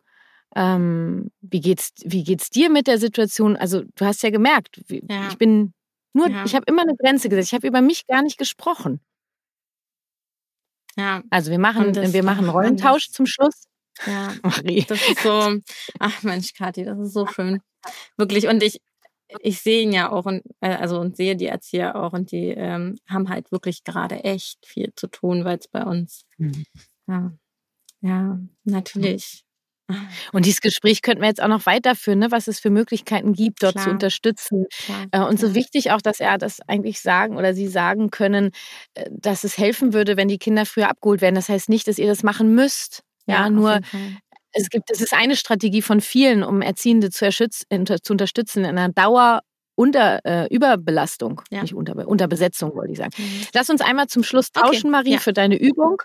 Ähm, 0.55 1.31
wie 1.41 1.59
geht's, 1.59 1.91
wie 2.03 2.23
geht's 2.23 2.49
dir 2.49 2.69
mit 2.69 2.87
der 2.87 2.97
Situation? 2.97 3.55
Also, 3.57 3.83
du 3.95 4.05
hast 4.05 4.23
ja 4.23 4.29
gemerkt, 4.31 4.81
wie, 4.87 5.03
Ja. 5.09 5.27
ich 5.27 5.37
bin 5.37 5.73
nur, 6.15 6.29
Ja. 6.29 6.45
ich 6.45 6.55
habe 6.55 6.65
immer 6.67 6.81
eine 6.83 6.95
Grenze 6.95 7.29
gesetzt. 7.29 7.49
Ich 7.49 7.53
habe 7.53 7.67
über 7.67 7.81
mich 7.81 8.07
gar 8.07 8.21
nicht 8.23 8.37
gesprochen. 8.37 8.99
Ja, 10.97 11.23
Also 11.29 11.51
wir 11.51 11.59
machen, 11.59 11.93
wir 11.95 12.23
machen 12.23 12.49
Rollentausch 12.49 13.09
zum 13.11 13.25
Schluss. 13.25 13.63
ja. 14.05 14.33
Marie. 14.43 14.85
Das 14.87 15.01
ist 15.07 15.19
so, 15.21 15.57
ach 15.99 16.23
Mensch, 16.23 16.53
Kathi, 16.53 16.85
das 16.85 16.97
ist 16.99 17.13
so 17.13 17.27
schön. 17.27 17.61
Wirklich. 18.17 18.47
Und 18.47 18.63
ich, 18.63 18.79
ich 19.41 19.61
sehe 19.61 19.81
ihn 19.83 19.91
ja 19.91 20.11
auch 20.11 20.25
und 20.25 20.43
äh, 20.61 20.75
also 20.75 20.99
und 20.99 21.17
sehe 21.17 21.35
die 21.35 21.47
Erzieher 21.47 21.95
auch 21.95 22.13
und 22.13 22.31
die 22.31 22.49
ähm, 22.49 22.97
haben 23.09 23.29
halt 23.29 23.51
wirklich 23.51 23.83
gerade 23.83 24.23
echt 24.23 24.65
viel 24.65 24.93
zu 24.95 25.07
tun, 25.07 25.43
weil 25.45 25.57
es 25.57 25.67
bei 25.67 25.83
uns 25.83 26.25
mhm. 26.37 26.63
ja 27.07 27.31
ja 28.01 28.39
natürlich 28.65 29.43
und 30.33 30.45
dieses 30.45 30.61
Gespräch 30.61 31.01
könnten 31.01 31.21
wir 31.21 31.27
jetzt 31.27 31.41
auch 31.41 31.47
noch 31.47 31.65
weiterführen, 31.65 32.19
ne, 32.19 32.31
was 32.31 32.47
es 32.47 32.59
für 32.59 32.69
Möglichkeiten 32.69 33.33
gibt, 33.33 33.63
dort 33.63 33.73
Klar. 33.73 33.85
zu 33.85 33.91
unterstützen. 33.91 34.65
Klar. 34.85 35.05
Äh, 35.11 35.29
und 35.29 35.39
so 35.39 35.53
wichtig 35.53 35.91
auch, 35.91 36.01
dass 36.01 36.19
er 36.19 36.37
das 36.37 36.59
eigentlich 36.67 37.01
sagen 37.01 37.37
oder 37.37 37.53
sie 37.53 37.67
sagen 37.67 38.09
können, 38.09 38.51
äh, 38.93 39.09
dass 39.11 39.43
es 39.43 39.57
helfen 39.57 39.93
würde, 39.93 40.17
wenn 40.17 40.27
die 40.27 40.39
Kinder 40.39 40.65
früher 40.65 40.89
abgeholt 40.89 41.21
werden. 41.21 41.35
Das 41.35 41.49
heißt 41.49 41.69
nicht, 41.69 41.87
dass 41.87 41.97
ihr 41.97 42.07
das 42.07 42.23
machen 42.23 42.55
müsst. 42.55 43.03
Ja, 43.27 43.43
ja 43.43 43.49
nur 43.49 43.81
es 44.55 44.69
gibt, 44.69 44.89
es 44.89 45.01
ist 45.01 45.13
eine 45.13 45.35
Strategie 45.35 45.81
von 45.81 45.99
vielen, 45.99 46.43
um 46.43 46.61
Erziehende 46.61 47.09
zu, 47.09 47.29
zu 47.29 48.13
unterstützen 48.13 48.59
in 48.63 48.77
einer 48.77 48.89
Dauer 48.89 49.41
unter 49.75 50.21
äh, 50.23 50.47
Überbelastung, 50.47 51.41
ja. 51.51 51.61
nicht 51.61 51.73
unter, 51.73 52.07
Unterbesetzung, 52.07 52.73
wollte 52.75 52.93
ich 52.93 52.97
sagen. 52.97 53.11
Mhm. 53.17 53.47
Lass 53.53 53.69
uns 53.69 53.81
einmal 53.81 54.07
zum 54.07 54.23
Schluss 54.23 54.51
tauschen, 54.51 54.87
okay. 54.87 54.89
Marie, 54.89 55.13
ja. 55.13 55.19
für 55.19 55.33
deine 55.33 55.57
Übung. 55.57 56.01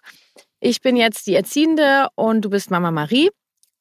Ich 0.59 0.81
bin 0.81 0.97
jetzt 0.97 1.27
die 1.29 1.35
Erziehende 1.35 2.09
und 2.17 2.43
du 2.43 2.51
bist 2.51 2.71
Mama 2.71 2.91
Marie. 2.91 3.31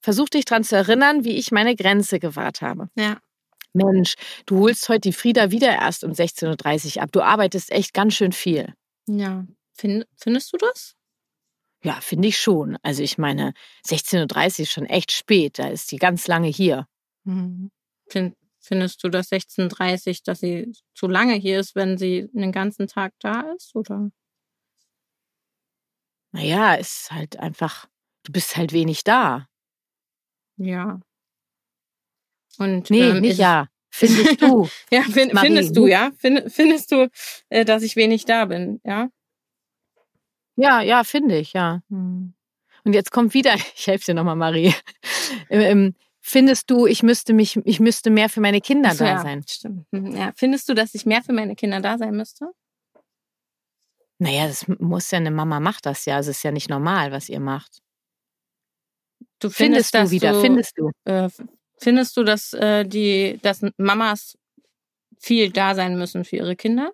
Versuch 0.01 0.29
dich 0.29 0.45
daran 0.45 0.63
zu 0.63 0.75
erinnern, 0.75 1.25
wie 1.25 1.35
ich 1.35 1.51
meine 1.51 1.75
Grenze 1.75 2.19
gewahrt 2.19 2.61
habe. 2.61 2.89
Ja. 2.95 3.19
Mensch, 3.73 4.15
du 4.45 4.59
holst 4.59 4.89
heute 4.89 5.01
die 5.01 5.13
Frieda 5.13 5.51
wieder 5.51 5.69
erst 5.69 6.03
um 6.03 6.11
16.30 6.11 6.97
Uhr 6.97 7.03
ab. 7.03 7.11
Du 7.11 7.21
arbeitest 7.21 7.71
echt 7.71 7.93
ganz 7.93 8.15
schön 8.15 8.31
viel. 8.31 8.73
Ja. 9.07 9.45
Find, 9.73 10.05
findest 10.17 10.53
du 10.53 10.57
das? 10.57 10.95
Ja, 11.83 11.99
finde 12.01 12.27
ich 12.27 12.37
schon. 12.37 12.77
Also 12.81 13.03
ich 13.03 13.17
meine, 13.17 13.53
16.30 13.87 14.35
Uhr 14.35 14.59
ist 14.63 14.71
schon 14.71 14.85
echt 14.85 15.11
spät. 15.11 15.59
Da 15.59 15.69
ist 15.69 15.91
die 15.91 15.97
ganz 15.97 16.27
lange 16.27 16.47
hier. 16.47 16.87
Mhm. 17.23 17.71
Find, 18.09 18.35
findest 18.59 19.03
du 19.03 19.09
das 19.09 19.31
16.30 19.31 20.07
Uhr, 20.09 20.15
dass 20.25 20.39
sie 20.39 20.71
zu 20.93 21.07
lange 21.07 21.35
hier 21.35 21.59
ist, 21.59 21.75
wenn 21.75 21.97
sie 21.97 22.27
den 22.33 22.51
ganzen 22.51 22.87
Tag 22.87 23.13
da 23.19 23.41
ist? 23.55 23.75
Oder? 23.75 24.09
Naja, 26.31 26.75
ist 26.75 27.11
halt 27.11 27.39
einfach, 27.39 27.87
du 28.23 28.31
bist 28.31 28.57
halt 28.57 28.73
wenig 28.73 29.03
da. 29.03 29.48
Ja. 30.59 30.99
Und, 32.57 32.89
nee, 32.89 33.09
ähm, 33.09 33.21
nicht 33.21 33.39
ja. 33.39 33.67
Findest 33.89 34.41
du. 34.41 34.69
ja, 34.91 35.01
find, 35.01 35.37
findest 35.39 35.75
du, 35.75 35.87
ja? 35.87 36.11
Find, 36.17 36.51
findest 36.51 36.91
du, 36.91 37.09
äh, 37.49 37.65
dass 37.65 37.83
ich 37.83 37.95
wenig 37.95 38.25
da 38.25 38.45
bin, 38.45 38.79
ja? 38.83 39.09
Ja, 40.55 40.81
ja, 40.81 41.03
finde 41.03 41.37
ich, 41.37 41.53
ja. 41.53 41.81
Hm. 41.89 42.33
Und 42.83 42.93
jetzt 42.93 43.11
kommt 43.11 43.33
wieder, 43.33 43.55
ich 43.75 43.87
helfe 43.87 44.05
dir 44.05 44.13
nochmal, 44.13 44.35
Marie. 44.35 44.73
ähm, 45.49 45.95
findest 46.21 46.69
du, 46.69 46.85
ich 46.85 47.01
müsste 47.01 47.33
mich, 47.33 47.57
ich 47.65 47.79
müsste 47.79 48.09
mehr 48.09 48.29
für 48.29 48.41
meine 48.41 48.61
Kinder 48.61 48.91
so, 48.91 49.05
da 49.05 49.11
ja, 49.11 49.21
sein? 49.21 49.43
Stimmt. 49.47 49.85
Hm, 49.91 50.15
ja. 50.15 50.31
Findest 50.35 50.69
du, 50.69 50.73
dass 50.73 50.93
ich 50.93 51.05
mehr 51.05 51.23
für 51.23 51.33
meine 51.33 51.55
Kinder 51.55 51.79
da 51.79 51.97
sein 51.97 52.15
müsste? 52.15 52.51
Naja, 54.19 54.47
das 54.47 54.67
muss 54.67 55.11
ja 55.11 55.17
eine 55.17 55.31
Mama 55.31 55.61
macht 55.61 55.85
das 55.85 56.05
ja. 56.05 56.19
Es 56.19 56.27
ist 56.27 56.43
ja 56.43 56.51
nicht 56.51 56.69
normal, 56.69 57.13
was 57.13 57.29
ihr 57.29 57.39
macht. 57.39 57.81
Du 59.39 59.49
findest, 59.49 59.91
findest 59.91 60.11
du 60.11 60.15
wieder, 60.15 60.31
du, 60.33 60.41
findest 60.41 60.77
du. 60.77 60.91
Äh, 61.05 61.29
findest 61.77 62.17
du, 62.17 62.23
dass 62.23 62.53
äh, 62.53 62.85
die, 62.85 63.39
dass 63.41 63.61
Mamas 63.77 64.37
viel 65.19 65.51
da 65.51 65.75
sein 65.75 65.97
müssen 65.97 66.25
für 66.25 66.37
ihre 66.37 66.55
Kinder? 66.55 66.91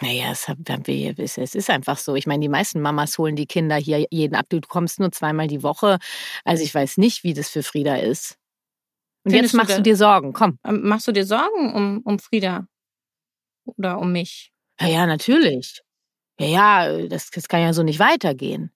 Naja, 0.00 0.32
es, 0.32 0.48
haben 0.48 0.86
wir, 0.86 1.18
es 1.18 1.36
ist 1.36 1.70
einfach 1.70 1.98
so. 1.98 2.16
Ich 2.16 2.26
meine, 2.26 2.40
die 2.40 2.48
meisten 2.48 2.80
Mamas 2.80 3.18
holen 3.18 3.36
die 3.36 3.46
Kinder 3.46 3.76
hier 3.76 4.06
jeden 4.10 4.34
ab. 4.34 4.46
Du 4.48 4.60
kommst 4.60 4.98
nur 4.98 5.12
zweimal 5.12 5.46
die 5.46 5.62
Woche. 5.62 5.98
Also 6.44 6.64
ich 6.64 6.74
weiß 6.74 6.98
nicht, 6.98 7.22
wie 7.22 7.34
das 7.34 7.50
für 7.50 7.62
Frieda 7.62 7.96
ist. 7.96 8.36
Und 9.24 9.32
Findest 9.32 9.54
jetzt 9.54 9.58
machst 9.58 9.72
du, 9.72 9.76
du, 9.76 9.82
dir 9.82 9.96
Sorgen. 9.96 10.32
Komm. 10.32 10.58
Ähm, 10.64 10.80
machst 10.82 11.06
du 11.06 11.12
dir 11.12 11.24
Sorgen 11.24 11.72
um, 11.74 12.00
um 12.04 12.18
Frieda? 12.18 12.66
Oder 13.64 13.98
um 13.98 14.10
mich? 14.10 14.52
Ja, 14.80 14.88
ja, 14.88 15.06
natürlich. 15.06 15.82
Ja, 16.40 16.46
ja, 16.46 17.06
das, 17.06 17.30
das 17.30 17.46
kann 17.46 17.60
ja 17.60 17.72
so 17.72 17.84
nicht 17.84 18.00
weitergehen. 18.00 18.72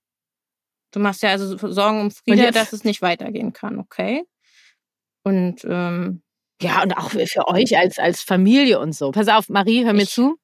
Du 0.92 1.00
machst 1.00 1.22
ja 1.22 1.30
also 1.30 1.56
Sorgen 1.70 2.00
um 2.00 2.10
Frieda, 2.10 2.50
dass 2.50 2.72
es 2.72 2.84
nicht 2.84 3.02
weitergehen 3.02 3.52
kann, 3.52 3.78
okay? 3.78 4.24
Und 5.22 5.64
ähm, 5.64 6.22
ja, 6.62 6.82
und 6.82 6.96
auch 6.96 7.10
für 7.10 7.48
euch 7.48 7.76
als, 7.76 7.98
als 7.98 8.22
Familie 8.22 8.78
und 8.78 8.92
so. 8.94 9.10
Pass 9.10 9.28
auf, 9.28 9.48
Marie, 9.48 9.84
hör 9.84 9.92
mir 9.92 10.06
zu. 10.06 10.38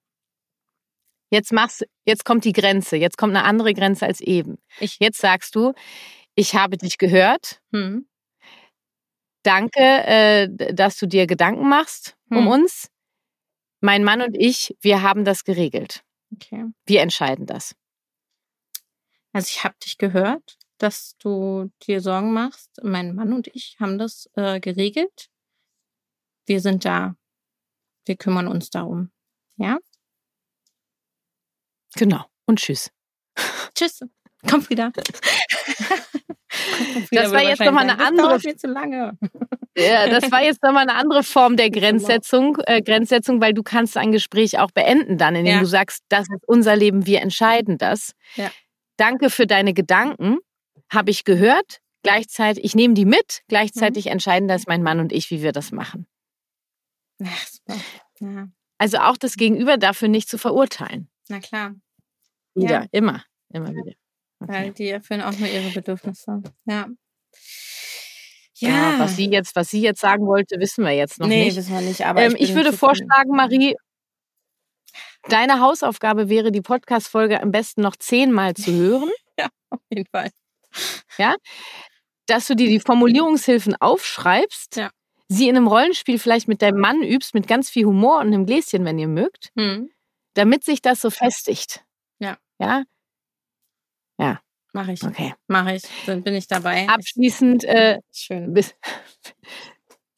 Jetzt 1.31 1.53
machst, 1.53 1.87
jetzt 2.05 2.25
kommt 2.27 2.45
die 2.45 2.53
Grenze. 2.53 2.97
Jetzt 2.97 3.17
kommt 3.17 3.35
eine 3.35 3.45
andere 3.45 3.73
Grenze 3.73 4.05
als 4.05 4.21
eben. 4.21 4.59
Ich, 4.81 4.99
jetzt 5.01 5.19
sagst 5.19 5.55
du, 5.55 5.73
ich 6.35 6.55
habe 6.55 6.77
dich 6.77 6.99
gehört. 6.99 7.63
Hm. 7.73 8.07
Danke, 9.43 9.81
äh, 9.81 10.49
dass 10.75 10.99
du 10.99 11.07
dir 11.07 11.27
Gedanken 11.27 11.69
machst 11.69 12.17
hm. 12.29 12.39
um 12.39 12.49
uns. 12.49 12.89
Mein 13.81 14.05
Mann 14.05 14.21
und 14.21 14.37
ich, 14.37 14.77
wir 14.81 15.03
haben 15.03 15.25
das 15.25 15.45
geregelt. 15.45 16.05
Okay. 16.35 16.67
Wir 16.87 17.01
entscheiden 17.01 17.47
das. 17.47 17.75
Also 19.33 19.49
ich 19.49 19.65
habe 19.65 19.75
dich 19.83 19.99
gehört, 19.99 20.59
dass 20.79 21.17
du 21.19 21.71
dir 21.83 22.01
Sorgen 22.01 22.33
machst. 22.33 22.81
Mein 22.83 23.15
Mann 23.15 23.33
und 23.33 23.49
ich 23.49 23.77
haben 23.81 23.99
das 23.99 24.29
äh, 24.35 24.61
geregelt. 24.61 25.29
Wir 26.47 26.61
sind 26.61 26.85
da. 26.85 27.17
Wir 28.05 28.17
kümmern 28.17 28.49
uns 28.49 28.71
darum. 28.71 29.11
Ja? 29.57 29.79
Genau. 31.95 32.25
Und 32.47 32.59
tschüss. 32.59 32.91
Tschüss. 33.75 34.01
Komm 34.49 34.69
wieder. 34.69 34.93
das 37.11 37.31
war 37.33 37.43
jetzt 37.43 37.61
nochmal 37.61 37.89
eine 37.89 38.05
andere. 38.05 38.41
Das 38.41 38.57
zu 38.57 38.67
lange. 38.67 39.17
Ja, 39.77 40.09
das 40.09 40.31
war 40.31 40.43
jetzt 40.43 40.63
nochmal 40.63 40.89
eine 40.89 40.95
andere 40.95 41.23
Form 41.23 41.57
der 41.57 41.71
Grenzsetzung, 41.79 42.59
äh, 42.67 42.83
Grenzsetzung, 42.83 43.41
weil 43.41 43.55
du 43.55 43.63
kannst 43.63 43.97
ein 43.97 44.13
Gespräch 44.13 44.59
auch 44.59 44.71
beenden 44.71 45.17
dann, 45.17 45.35
indem 45.35 45.55
ja. 45.55 45.61
du 45.61 45.67
sagst, 45.67 46.03
das 46.09 46.23
ist 46.29 46.47
unser 46.47 46.77
Leben, 46.77 47.07
wir 47.07 47.23
entscheiden 47.23 47.79
das. 47.79 48.13
Ja. 48.35 48.51
Danke 48.97 49.31
für 49.31 49.47
deine 49.47 49.75
Gedanken, 49.75 50.39
habe 50.91 51.11
ich 51.11 51.25
gehört. 51.25 51.81
Gleichzeitig, 52.03 52.65
ich 52.65 52.75
nehme 52.75 52.95
die 52.95 53.05
mit, 53.05 53.43
gleichzeitig 53.47 54.07
mhm. 54.07 54.13
entscheiden 54.13 54.49
das 54.49 54.67
mein 54.67 54.83
Mann 54.83 54.99
und 54.99 55.13
ich, 55.13 55.31
wie 55.31 55.43
wir 55.43 55.53
das 55.53 55.71
machen. 55.71 56.07
Ja. 58.21 58.49
Also 58.79 58.99
auch 58.99 59.17
das 59.17 59.37
Gegenüber 59.37 59.77
dafür 59.77 60.09
nicht 60.09 60.29
zu 60.29 60.39
verurteilen. 60.39 61.09
Na 61.29 61.41
klar. 61.41 61.75
Wieder, 62.55 62.83
ja. 62.83 62.87
immer, 62.91 63.25
immer 63.51 63.71
wieder. 63.71 63.93
Okay. 64.41 64.53
Weil 64.53 64.73
die 64.73 64.89
erfüllen 64.89 65.23
auch 65.23 65.37
nur 65.39 65.49
ihre 65.49 65.71
Bedürfnisse. 65.71 66.43
Ja. 66.67 66.89
Ja. 68.57 68.69
ja. 68.69 68.99
was 68.99 69.17
sie 69.17 69.31
jetzt, 69.31 69.57
was 69.57 69.71
sie 69.71 69.81
jetzt 69.81 70.01
sagen 70.01 70.27
wollte, 70.27 70.59
wissen 70.59 70.85
wir 70.85 70.93
jetzt 70.93 71.19
noch 71.19 71.27
nee, 71.27 71.45
nicht. 71.45 71.55
Nee, 71.55 71.59
wissen 71.59 71.75
wir 71.75 71.81
nicht. 71.81 72.07
Aber 72.07 72.23
ähm, 72.23 72.35
ich, 72.37 72.51
ich 72.51 72.55
würde 72.55 72.73
vorschlagen, 72.73 73.31
Marie, 73.37 73.77
deine 75.29 75.61
Hausaufgabe 75.61 76.29
wäre, 76.29 76.53
die 76.53 76.61
Podcast-Folge 76.61 77.43
am 77.43 77.51
besten 77.51 77.83
noch 77.83 77.97
zehnmal 77.97 78.55
zu 78.55 78.73
hören. 78.73 79.11
ja, 79.39 79.49
auf 79.71 79.81
jeden 79.91 80.07
Fall. 80.11 80.31
Ja, 81.19 81.37
dass 82.27 82.47
du 82.47 82.57
dir 82.57 82.69
die 82.69 82.81
Formulierungshilfen 82.81 83.77
aufschreibst. 83.81 84.77
Ja. 84.77 84.91
Sie 85.29 85.49
in 85.49 85.57
einem 85.57 85.67
Rollenspiel 85.67 86.19
vielleicht 86.19 86.49
mit 86.49 86.63
deinem 86.63 86.81
Mann 86.81 87.03
übst, 87.03 87.35
mit 87.35 87.47
ganz 87.47 87.71
viel 87.71 87.87
Humor 87.87 88.21
und 88.21 88.29
einem 88.29 88.47
Gläschen, 88.47 88.85
wenn 88.85 88.99
ihr 88.99 89.09
mögt, 89.09 89.51
hm. 89.57 89.91
damit 90.35 90.65
sich 90.65 90.83
das 90.83 91.01
so 91.01 91.11
festigt. 91.11 91.85
Ja. 92.19 92.37
Ja. 92.59 92.85
Ja. 94.19 94.41
Mache 94.73 94.93
ich. 94.93 95.03
Okay. 95.03 95.35
Mache 95.49 95.77
ich. 95.77 95.83
Dann 96.07 96.23
bin 96.23 96.35
ich 96.35 96.47
dabei. 96.47 96.89
Abschließend, 96.89 97.65
äh, 97.65 97.99
schön. 98.13 98.55
Bis, 98.55 98.75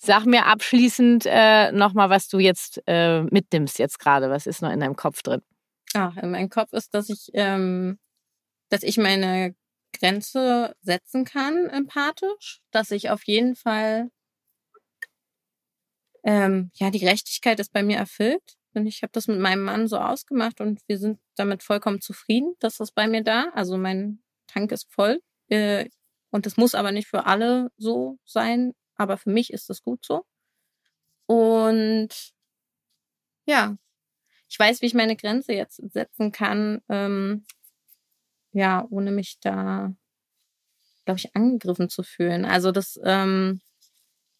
sag 0.04 0.26
mir 0.26 0.46
abschließend 0.46 1.24
äh, 1.26 1.72
nochmal, 1.72 2.10
was 2.10 2.28
du 2.28 2.38
jetzt 2.38 2.82
äh, 2.86 3.22
mitnimmst 3.22 3.78
jetzt 3.78 3.98
gerade. 3.98 4.30
Was 4.30 4.46
ist 4.46 4.62
noch 4.62 4.70
in 4.70 4.80
deinem 4.80 4.96
Kopf 4.96 5.22
drin? 5.22 5.42
Ah, 5.94 6.12
in 6.20 6.30
meinem 6.30 6.50
Kopf 6.50 6.72
ist, 6.72 6.94
dass 6.94 7.08
ich, 7.08 7.30
ähm, 7.34 7.98
dass 8.68 8.82
ich 8.82 8.96
meine 8.96 9.54
Grenze 9.92 10.74
setzen 10.82 11.24
kann 11.24 11.68
empathisch, 11.68 12.60
dass 12.72 12.90
ich 12.90 13.10
auf 13.10 13.24
jeden 13.24 13.54
Fall 13.54 14.10
ähm, 16.24 16.70
ja 16.74 16.90
die 16.90 16.98
Gerechtigkeit 16.98 17.60
ist 17.60 17.72
bei 17.72 17.82
mir 17.82 17.98
erfüllt 17.98 18.56
und 18.74 18.86
ich 18.86 19.02
habe 19.02 19.12
das 19.12 19.28
mit 19.28 19.38
meinem 19.38 19.62
Mann 19.62 19.86
so 19.86 19.98
ausgemacht 19.98 20.60
und 20.60 20.80
wir 20.88 20.98
sind 20.98 21.20
damit 21.36 21.62
vollkommen 21.62 22.00
zufrieden, 22.00 22.54
dass 22.58 22.76
das 22.78 22.90
bei 22.90 23.06
mir 23.06 23.22
da. 23.22 23.50
Also 23.54 23.78
mein 23.78 24.20
Tank 24.48 24.72
ist 24.72 24.92
voll. 24.92 25.20
Äh, 25.48 25.88
und 26.30 26.46
das 26.46 26.56
muss 26.56 26.74
aber 26.74 26.90
nicht 26.90 27.06
für 27.06 27.26
alle 27.26 27.70
so 27.76 28.18
sein. 28.24 28.72
Aber 28.96 29.16
für 29.18 29.30
mich 29.30 29.52
ist 29.52 29.70
das 29.70 29.82
gut 29.82 30.04
so. 30.04 30.24
Und 31.26 32.08
ja, 33.46 33.76
ich 34.48 34.58
weiß, 34.58 34.82
wie 34.82 34.86
ich 34.86 34.94
meine 34.94 35.16
Grenze 35.16 35.52
jetzt 35.52 35.80
setzen 35.92 36.32
kann. 36.32 36.80
Ähm, 36.88 37.44
ja, 38.52 38.86
ohne 38.90 39.10
mich 39.10 39.38
da, 39.40 39.92
glaube 41.04 41.18
ich, 41.18 41.34
angegriffen 41.34 41.88
zu 41.88 42.02
fühlen. 42.02 42.44
Also 42.44 42.72
das, 42.72 42.98
ähm, 43.04 43.60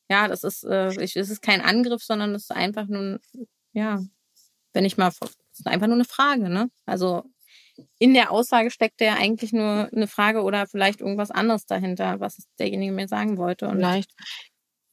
ja, 0.08 0.28
das 0.28 0.44
ist, 0.44 0.64
äh, 0.64 0.92
ich, 1.02 1.16
es 1.16 1.30
ist 1.30 1.42
kein 1.42 1.60
Angriff, 1.60 2.02
sondern 2.02 2.34
es 2.34 2.44
ist 2.44 2.52
einfach 2.52 2.86
nur, 2.86 3.20
ja, 3.72 4.00
wenn 4.72 4.84
ich 4.84 4.96
mal, 4.96 5.10
das 5.20 5.36
ist 5.52 5.66
einfach 5.66 5.86
nur 5.86 5.96
eine 5.96 6.04
Frage, 6.04 6.48
ne? 6.48 6.70
Also 6.86 7.24
in 7.98 8.14
der 8.14 8.30
Aussage 8.30 8.70
steckt 8.70 9.00
ja 9.00 9.14
eigentlich 9.14 9.52
nur 9.52 9.88
eine 9.92 10.06
Frage 10.06 10.42
oder 10.42 10.66
vielleicht 10.66 11.00
irgendwas 11.00 11.30
anderes 11.30 11.66
dahinter, 11.66 12.20
was 12.20 12.38
derjenige 12.58 12.92
mir 12.92 13.08
sagen 13.08 13.38
wollte. 13.38 13.68
Und 13.68 13.76
vielleicht. 13.76 14.12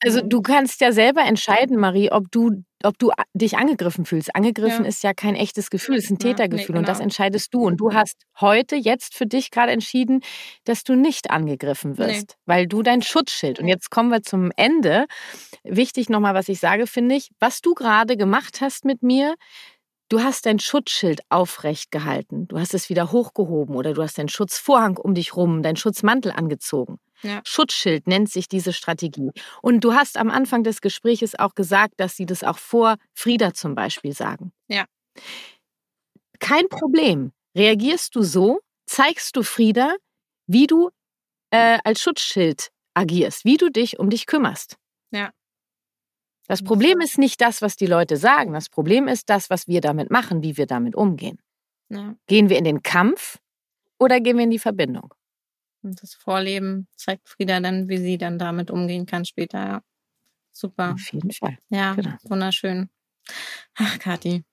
Also 0.03 0.21
du 0.21 0.41
kannst 0.41 0.81
ja 0.81 0.91
selber 0.91 1.21
entscheiden, 1.21 1.77
Marie, 1.77 2.11
ob 2.11 2.31
du, 2.31 2.63
ob 2.83 2.97
du 2.97 3.11
dich 3.35 3.57
angegriffen 3.57 4.05
fühlst. 4.05 4.35
Angegriffen 4.35 4.83
ja. 4.83 4.89
ist 4.89 5.03
ja 5.03 5.13
kein 5.13 5.35
echtes 5.35 5.69
Gefühl, 5.69 5.97
es 5.97 6.05
ist 6.05 6.09
ein 6.09 6.17
Tätergefühl 6.17 6.59
nee, 6.59 6.67
genau. 6.67 6.79
und 6.79 6.87
das 6.87 6.97
genau. 6.97 7.05
entscheidest 7.05 7.53
du. 7.53 7.61
Und 7.61 7.77
du 7.77 7.93
hast 7.93 8.23
heute, 8.39 8.75
jetzt 8.75 9.13
für 9.13 9.27
dich 9.27 9.51
gerade 9.51 9.71
entschieden, 9.71 10.21
dass 10.63 10.83
du 10.83 10.95
nicht 10.95 11.29
angegriffen 11.29 11.99
wirst, 11.99 12.29
nee. 12.29 12.35
weil 12.47 12.67
du 12.67 12.81
dein 12.81 13.03
Schutzschild. 13.03 13.59
Und 13.59 13.67
jetzt 13.67 13.91
kommen 13.91 14.09
wir 14.09 14.23
zum 14.23 14.51
Ende. 14.55 15.05
Wichtig 15.63 16.09
nochmal, 16.09 16.33
was 16.33 16.49
ich 16.49 16.59
sage, 16.59 16.87
finde 16.87 17.13
ich, 17.13 17.29
was 17.39 17.61
du 17.61 17.75
gerade 17.75 18.17
gemacht 18.17 18.59
hast 18.59 18.85
mit 18.85 19.03
mir, 19.03 19.35
Du 20.11 20.21
hast 20.21 20.45
dein 20.45 20.59
Schutzschild 20.59 21.21
aufrecht 21.29 21.89
gehalten. 21.89 22.45
Du 22.49 22.59
hast 22.59 22.73
es 22.73 22.89
wieder 22.89 23.13
hochgehoben 23.13 23.77
oder 23.77 23.93
du 23.93 24.03
hast 24.03 24.17
deinen 24.17 24.27
Schutzvorhang 24.27 24.97
um 24.97 25.15
dich 25.15 25.37
rum, 25.37 25.63
deinen 25.63 25.77
Schutzmantel 25.77 26.33
angezogen. 26.33 26.99
Ja. 27.21 27.39
Schutzschild 27.45 28.07
nennt 28.07 28.29
sich 28.29 28.49
diese 28.49 28.73
Strategie. 28.73 29.31
Und 29.61 29.85
du 29.85 29.93
hast 29.93 30.17
am 30.17 30.29
Anfang 30.29 30.65
des 30.65 30.81
Gespräches 30.81 31.39
auch 31.39 31.55
gesagt, 31.55 31.93
dass 31.95 32.17
sie 32.17 32.25
das 32.25 32.43
auch 32.43 32.57
vor 32.57 32.97
Frieda 33.13 33.53
zum 33.53 33.73
Beispiel 33.73 34.11
sagen. 34.11 34.51
Ja. 34.67 34.83
Kein 36.39 36.67
Problem. 36.67 37.31
Reagierst 37.55 38.13
du 38.13 38.21
so, 38.21 38.59
zeigst 38.87 39.37
du 39.37 39.43
Frieda, 39.43 39.95
wie 40.45 40.67
du 40.67 40.89
äh, 41.51 41.79
als 41.85 42.01
Schutzschild 42.01 42.67
agierst, 42.95 43.45
wie 43.45 43.55
du 43.55 43.71
dich 43.71 43.97
um 43.97 44.09
dich 44.09 44.25
kümmerst. 44.25 44.75
Ja. 45.11 45.31
Das 46.51 46.63
Problem 46.63 46.99
ist 46.99 47.17
nicht 47.17 47.39
das, 47.39 47.61
was 47.61 47.77
die 47.77 47.85
Leute 47.85 48.17
sagen. 48.17 48.51
Das 48.51 48.67
Problem 48.67 49.07
ist 49.07 49.29
das, 49.29 49.49
was 49.49 49.69
wir 49.69 49.79
damit 49.79 50.11
machen, 50.11 50.43
wie 50.43 50.57
wir 50.57 50.65
damit 50.65 50.97
umgehen. 50.97 51.39
Ja. 51.87 52.13
Gehen 52.27 52.49
wir 52.49 52.57
in 52.57 52.65
den 52.65 52.83
Kampf 52.83 53.39
oder 53.97 54.19
gehen 54.19 54.35
wir 54.35 54.43
in 54.43 54.51
die 54.51 54.59
Verbindung? 54.59 55.13
Und 55.81 56.03
das 56.03 56.13
Vorleben 56.13 56.89
zeigt 56.97 57.29
Frieda 57.29 57.61
dann, 57.61 57.87
wie 57.87 57.99
sie 57.99 58.17
dann 58.17 58.37
damit 58.37 58.69
umgehen 58.69 59.05
kann 59.05 59.23
später. 59.23 59.59
Ja. 59.59 59.81
Super. 60.51 60.95
Auf 60.95 61.13
jeden 61.13 61.31
Fall. 61.31 61.57
Ja, 61.69 61.93
genau. 61.93 62.17
wunderschön. 62.23 62.89
Ach, 63.75 63.97
Kathi, 63.99 64.43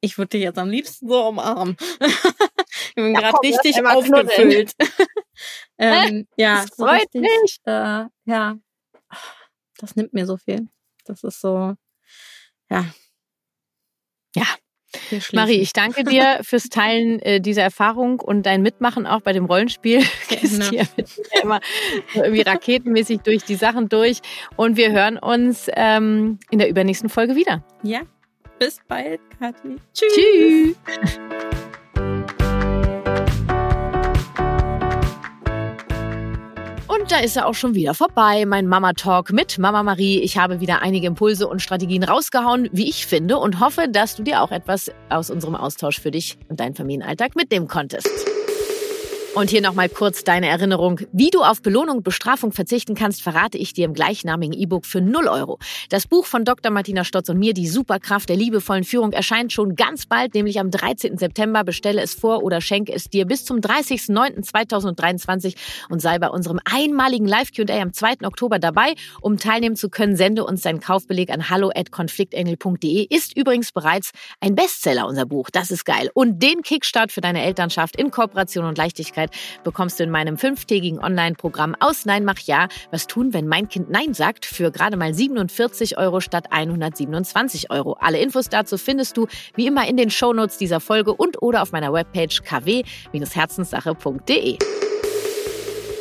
ich 0.00 0.18
würde 0.18 0.30
dich 0.30 0.42
jetzt 0.42 0.58
am 0.58 0.70
liebsten 0.70 1.06
so 1.06 1.28
umarmen. 1.28 1.76
ich 2.00 2.94
bin 2.96 3.14
ja, 3.14 3.20
gerade 3.20 3.38
richtig 3.44 3.86
aufgefüllt. 3.86 4.72
ähm, 5.78 6.26
ja, 6.36 6.62
das 6.62 6.76
so 6.76 6.84
freut 6.84 7.02
richtig, 7.02 7.20
mich. 7.20 7.60
Äh, 7.64 8.06
ja, 8.24 8.56
das 9.78 9.94
nimmt 9.94 10.12
mir 10.14 10.26
so 10.26 10.36
viel. 10.36 10.66
Das 11.04 11.22
ist 11.24 11.40
so, 11.40 11.74
ja. 12.70 12.86
Ja, 14.34 14.46
Marie, 15.32 15.60
ich 15.60 15.72
danke 15.72 16.04
dir 16.04 16.38
fürs 16.42 16.68
Teilen 16.68 17.20
äh, 17.20 17.40
dieser 17.40 17.62
Erfahrung 17.62 18.20
und 18.20 18.44
dein 18.44 18.62
Mitmachen 18.62 19.06
auch 19.06 19.20
bei 19.20 19.32
dem 19.32 19.46
Rollenspiel. 19.46 20.02
Gehst 20.28 20.62
hier 20.70 20.86
immer 21.42 21.60
irgendwie 22.14 22.42
raketenmäßig 22.42 23.20
durch 23.20 23.44
die 23.44 23.56
Sachen 23.56 23.88
durch. 23.88 24.20
Und 24.56 24.76
wir 24.76 24.92
hören 24.92 25.18
uns 25.18 25.68
ähm, 25.74 26.38
in 26.50 26.58
der 26.58 26.68
übernächsten 26.68 27.08
Folge 27.08 27.36
wieder. 27.36 27.64
Ja, 27.82 28.02
bis 28.58 28.80
bald, 28.86 29.20
Kathi. 29.38 29.76
Tschüss. 29.92 30.76
Tschüss. 30.86 31.61
Und 36.92 37.10
da 37.10 37.20
ist 37.20 37.38
er 37.38 37.46
auch 37.46 37.54
schon 37.54 37.74
wieder 37.74 37.94
vorbei, 37.94 38.44
mein 38.44 38.66
Mama 38.66 38.92
Talk 38.92 39.32
mit 39.32 39.56
Mama 39.58 39.82
Marie. 39.82 40.20
Ich 40.20 40.36
habe 40.36 40.60
wieder 40.60 40.82
einige 40.82 41.06
Impulse 41.06 41.48
und 41.48 41.62
Strategien 41.62 42.04
rausgehauen, 42.04 42.68
wie 42.70 42.86
ich 42.86 43.06
finde, 43.06 43.38
und 43.38 43.60
hoffe, 43.60 43.86
dass 43.88 44.14
du 44.14 44.22
dir 44.22 44.42
auch 44.42 44.50
etwas 44.50 44.90
aus 45.08 45.30
unserem 45.30 45.54
Austausch 45.54 45.98
für 45.98 46.10
dich 46.10 46.36
und 46.50 46.60
deinen 46.60 46.74
Familienalltag 46.74 47.34
mitnehmen 47.34 47.66
konntest. 47.66 48.31
Und 49.34 49.48
hier 49.48 49.62
nochmal 49.62 49.88
kurz 49.88 50.24
deine 50.24 50.48
Erinnerung. 50.48 51.00
Wie 51.10 51.30
du 51.30 51.40
auf 51.40 51.62
Belohnung 51.62 51.96
und 51.98 52.02
Bestrafung 52.02 52.52
verzichten 52.52 52.94
kannst, 52.94 53.22
verrate 53.22 53.56
ich 53.56 53.72
dir 53.72 53.86
im 53.86 53.94
gleichnamigen 53.94 54.52
E-Book 54.52 54.84
für 54.84 55.00
0 55.00 55.26
Euro. 55.26 55.58
Das 55.88 56.06
Buch 56.06 56.26
von 56.26 56.44
Dr. 56.44 56.70
Martina 56.70 57.02
Stotz 57.02 57.30
und 57.30 57.38
mir, 57.38 57.54
Die 57.54 57.66
Superkraft 57.66 58.28
der 58.28 58.36
liebevollen 58.36 58.84
Führung, 58.84 59.12
erscheint 59.12 59.50
schon 59.50 59.74
ganz 59.74 60.04
bald, 60.04 60.34
nämlich 60.34 60.60
am 60.60 60.70
13. 60.70 61.16
September. 61.16 61.64
Bestelle 61.64 62.02
es 62.02 62.12
vor 62.12 62.42
oder 62.42 62.60
schenke 62.60 62.92
es 62.92 63.04
dir 63.04 63.24
bis 63.24 63.46
zum 63.46 63.60
30.09.2023 63.60 65.56
und 65.88 66.02
sei 66.02 66.18
bei 66.18 66.28
unserem 66.28 66.60
einmaligen 66.66 67.26
Live-Q&A 67.26 67.80
am 67.80 67.94
2. 67.94 68.26
Oktober 68.26 68.58
dabei. 68.58 68.92
Um 69.22 69.38
teilnehmen 69.38 69.76
zu 69.76 69.88
können, 69.88 70.14
sende 70.14 70.44
uns 70.44 70.60
deinen 70.60 70.80
Kaufbeleg 70.80 71.30
an 71.30 71.48
hallo@konfliktengel.de. 71.48 73.06
Ist 73.08 73.34
übrigens 73.34 73.72
bereits 73.72 74.10
ein 74.40 74.54
Bestseller, 74.54 75.06
unser 75.06 75.24
Buch. 75.24 75.48
Das 75.50 75.70
ist 75.70 75.86
geil. 75.86 76.10
Und 76.12 76.42
den 76.42 76.60
Kickstart 76.60 77.12
für 77.12 77.22
deine 77.22 77.42
Elternschaft 77.42 77.96
in 77.96 78.10
Kooperation 78.10 78.66
und 78.66 78.76
Leichtigkeit 78.76 79.21
Möglichkeit 79.22 79.30
bekommst 79.64 79.98
du 80.00 80.04
in 80.04 80.10
meinem 80.10 80.36
fünftägigen 80.38 80.98
Online-Programm 80.98 81.76
aus 81.80 82.04
Nein 82.04 82.24
mach 82.24 82.38
Ja. 82.40 82.68
Was 82.90 83.06
tun, 83.06 83.32
wenn 83.32 83.46
mein 83.46 83.68
Kind 83.68 83.88
Nein 83.90 84.12
sagt? 84.14 84.44
Für 84.46 84.70
gerade 84.70 84.96
mal 84.96 85.12
47 85.14 85.98
Euro 85.98 86.20
statt 86.20 86.46
127 86.50 87.70
Euro. 87.70 87.96
Alle 88.00 88.18
Infos 88.18 88.48
dazu 88.48 88.78
findest 88.78 89.16
du 89.16 89.26
wie 89.54 89.66
immer 89.66 89.88
in 89.88 89.96
den 89.96 90.10
Shownotes 90.10 90.58
dieser 90.58 90.80
Folge 90.80 91.14
und 91.14 91.40
oder 91.42 91.62
auf 91.62 91.72
meiner 91.72 91.92
Webpage 91.92 92.42
kw-herzenssache.de. 92.42 94.58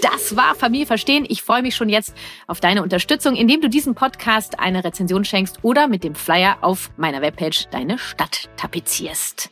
Das 0.01 0.36
war 0.36 0.55
Familie 0.55 0.88
verstehen. 0.88 1.25
Ich 1.29 1.43
freue 1.43 1.62
mich 1.62 1.75
schon 1.75 1.88
jetzt 1.88 2.15
auf 2.47 2.60
deine 2.60 2.81
Unterstützung, 2.81 3.36
indem 3.36 3.62
du 3.62 3.69
diesem 3.69 3.93
Podcast 3.93 4.60
eine 4.60 4.84
Rezension 4.84 5.23
schenkst 5.23 5.60
oder 5.62 5.88
mit 5.88 6.03
dem 6.03 6.15
Flyer 6.15 6.57
auf 6.62 6.89
meiner 6.97 7.21
Webpage 7.21 7.67
deine 7.69 7.99
Stadt 7.99 8.49
tapezierst. 8.57 9.51